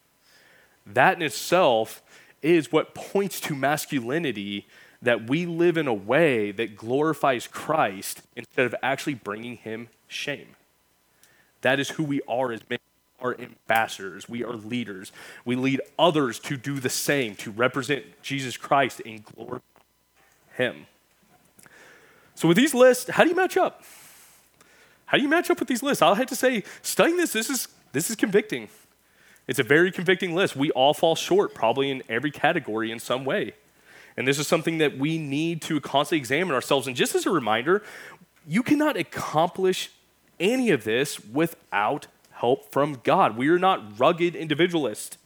That 0.87 1.17
in 1.17 1.23
itself 1.23 2.03
is 2.43 2.71
what 2.71 2.95
points 2.95 3.41
to 3.41 3.55
masculinity 3.55 4.69
that 5.03 5.29
we 5.29 5.47
live 5.47 5.77
in 5.77 5.87
a 5.87 5.95
way 5.95 6.53
that 6.53 6.77
glorifies 6.77 7.47
Christ 7.47 8.23
instead 8.37 8.67
of 8.67 8.75
actually 8.83 9.15
bringing 9.15 9.57
him 9.57 9.89
shame. 10.09 10.57
That 11.63 11.81
is 11.81 11.91
who 11.91 12.05
we 12.05 12.21
are 12.29 12.53
as 12.53 12.61
men 12.69 12.79
We 13.21 13.27
are 13.27 13.41
ambassadors, 13.41 14.29
we 14.29 14.45
are 14.45 14.55
leaders. 14.55 15.13
We 15.45 15.57
lead 15.57 15.81
others 15.99 16.39
to 16.41 16.57
do 16.57 16.81
the 16.81 16.91
same, 16.91 17.35
to 17.37 17.51
represent 17.51 18.05
Jesus 18.23 18.57
Christ 18.57 19.03
and 19.05 19.25
glorify 19.25 19.65
Him. 20.57 20.87
So, 22.35 22.49
with 22.49 22.57
these 22.57 22.75
lists, 22.75 23.11
how 23.11 23.25
do 23.25 23.31
you 23.31 23.37
match 23.37 23.57
up? 23.57 23.85
How 25.07 25.19
do 25.19 25.23
you 25.23 25.29
match 25.29 25.51
up 25.51 25.59
with 25.59 25.69
these 25.69 25.83
lists? 25.83 26.01
I'll 26.01 26.15
have 26.15 26.29
to 26.29 26.37
say, 26.37 26.63
studying 26.83 27.17
this, 27.17 27.33
this 27.33 27.51
is, 27.51 27.69
this 27.93 28.09
is 28.09 28.17
convicting. 28.17 28.69
It's 29.47 29.59
a 29.59 29.65
very 29.65 29.91
convicting 29.91 30.35
list. 30.35 30.55
We 30.55 30.71
all 30.71 30.95
fall 30.95 31.17
short, 31.17 31.55
probably 31.55 31.91
in 31.91 32.03
every 32.09 32.31
category 32.31 32.91
in 32.93 33.01
some 33.01 33.25
way. 33.25 33.55
And 34.21 34.29
this 34.29 34.39
is 34.39 34.47
something 34.47 34.77
that 34.79 34.99
we 34.99 35.17
need 35.17 35.63
to 35.63 35.81
constantly 35.81 36.19
examine 36.19 36.55
ourselves. 36.55 36.87
And 36.87 36.95
just 36.95 37.15
as 37.15 37.25
a 37.25 37.31
reminder, 37.31 37.83
you 38.47 38.63
cannot 38.63 38.99
accomplish 38.99 39.91
any 40.39 40.69
of 40.73 40.85
this 40.85 41.25
without 41.25 42.07
help 42.33 42.71
from 42.71 43.01
God. 43.03 43.39
We 43.39 43.49
are 43.49 43.59
not 43.59 43.99
rugged 43.99 44.37
individualists, 44.37 45.17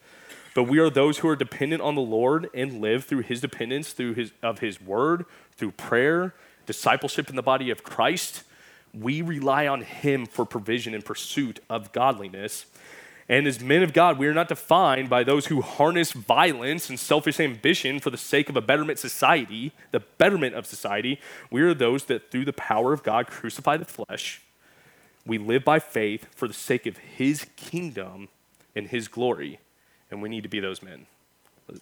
but 0.54 0.68
we 0.68 0.78
are 0.78 0.90
those 0.90 1.18
who 1.18 1.28
are 1.28 1.34
dependent 1.34 1.82
on 1.82 1.96
the 1.96 2.02
Lord 2.02 2.48
and 2.54 2.80
live 2.80 3.04
through 3.04 3.22
his 3.22 3.40
dependence 3.40 3.92
through 3.92 4.14
his 4.14 4.30
of 4.44 4.60
his 4.60 4.80
word, 4.80 5.24
through 5.56 5.72
prayer, 5.72 6.32
discipleship 6.64 7.28
in 7.28 7.34
the 7.34 7.42
body 7.42 7.70
of 7.70 7.82
Christ. 7.82 8.44
We 8.92 9.22
rely 9.22 9.66
on 9.66 9.80
him 9.80 10.24
for 10.24 10.46
provision 10.46 10.94
and 10.94 11.04
pursuit 11.04 11.58
of 11.68 11.90
godliness. 11.90 12.66
And 13.28 13.46
as 13.46 13.60
men 13.60 13.82
of 13.82 13.92
God, 13.94 14.18
we 14.18 14.26
are 14.26 14.34
not 14.34 14.48
defined 14.48 15.08
by 15.08 15.24
those 15.24 15.46
who 15.46 15.62
harness 15.62 16.12
violence 16.12 16.90
and 16.90 17.00
selfish 17.00 17.40
ambition 17.40 17.98
for 17.98 18.10
the 18.10 18.18
sake 18.18 18.50
of 18.50 18.56
a 18.56 18.60
betterment 18.60 18.98
society, 18.98 19.72
the 19.92 20.00
betterment 20.00 20.54
of 20.54 20.66
society. 20.66 21.18
We 21.50 21.62
are 21.62 21.72
those 21.72 22.04
that 22.04 22.30
through 22.30 22.44
the 22.44 22.52
power 22.52 22.92
of 22.92 23.02
God 23.02 23.26
crucify 23.26 23.78
the 23.78 23.86
flesh 23.86 24.42
we 25.26 25.38
live 25.38 25.64
by 25.64 25.78
faith 25.78 26.26
for 26.34 26.46
the 26.46 26.54
sake 26.54 26.86
of 26.86 26.98
his 26.98 27.46
kingdom 27.56 28.28
and 28.76 28.88
his 28.88 29.08
glory, 29.08 29.58
and 30.10 30.20
we 30.20 30.28
need 30.28 30.42
to 30.42 30.48
be 30.48 30.60
those 30.60 30.82
men. 30.82 31.06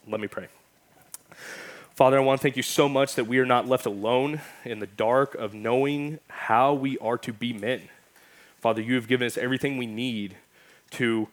Let 0.06 0.20
me 0.20 0.28
pray. 0.28 0.46
Father, 1.94 2.18
I 2.18 2.20
want 2.20 2.40
to 2.40 2.42
thank 2.42 2.56
you 2.56 2.62
so 2.62 2.88
much 2.88 3.16
that 3.16 3.26
we 3.26 3.38
are 3.38 3.46
not 3.46 3.66
left 3.66 3.84
alone 3.84 4.40
in 4.64 4.78
the 4.78 4.86
dark 4.86 5.34
of 5.34 5.54
knowing 5.54 6.20
how 6.28 6.72
we 6.72 6.96
are 6.98 7.18
to 7.18 7.32
be 7.32 7.52
men. 7.52 7.82
Father, 8.60 8.80
you 8.80 8.94
have 8.94 9.08
given 9.08 9.26
us 9.26 9.36
everything 9.36 9.76
we 9.76 9.86
need 9.86 10.36
to 10.92 11.28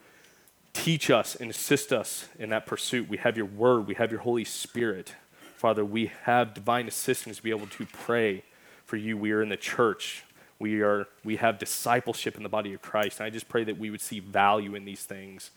teach 0.73 1.09
us 1.09 1.35
and 1.35 1.49
assist 1.49 1.91
us 1.91 2.27
in 2.37 2.49
that 2.49 2.65
pursuit. 2.65 3.09
We 3.09 3.17
have 3.17 3.37
your 3.37 3.45
word, 3.45 3.87
we 3.87 3.95
have 3.95 4.11
your 4.11 4.21
Holy 4.21 4.45
Spirit. 4.45 5.15
Father, 5.55 5.83
we 5.83 6.11
have 6.23 6.53
divine 6.53 6.87
assistance 6.87 7.37
to 7.37 7.43
be 7.43 7.49
able 7.49 7.67
to 7.67 7.85
pray 7.85 8.43
for 8.85 8.95
you. 8.95 9.17
We 9.17 9.31
are 9.31 9.41
in 9.41 9.49
the 9.49 9.57
church. 9.57 10.23
We, 10.57 10.81
are, 10.81 11.07
we 11.23 11.37
have 11.37 11.59
discipleship 11.59 12.37
in 12.37 12.43
the 12.43 12.49
body 12.49 12.73
of 12.73 12.81
Christ. 12.81 13.19
And 13.19 13.27
I 13.27 13.29
just 13.29 13.49
pray 13.49 13.63
that 13.65 13.77
we 13.77 13.89
would 13.89 14.01
see 14.01 14.19
value 14.19 14.75
in 14.75 14.85
these 14.85 15.03
things 15.03 15.51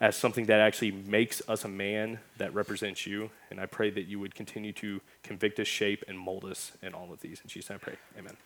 as 0.00 0.16
something 0.16 0.46
that 0.46 0.60
actually 0.60 0.92
makes 0.92 1.42
us 1.48 1.64
a 1.64 1.68
man 1.68 2.20
that 2.38 2.54
represents 2.54 3.06
you. 3.06 3.30
And 3.50 3.60
I 3.60 3.66
pray 3.66 3.90
that 3.90 4.06
you 4.06 4.18
would 4.18 4.34
continue 4.34 4.72
to 4.74 5.00
convict 5.22 5.60
us, 5.60 5.66
shape, 5.66 6.04
and 6.08 6.18
mold 6.18 6.44
us 6.44 6.72
in 6.82 6.94
all 6.94 7.12
of 7.12 7.20
these. 7.20 7.40
In 7.42 7.48
Jesus' 7.48 7.70
name 7.70 7.80
I 7.82 7.84
pray. 7.84 7.96
Amen. 8.18 8.36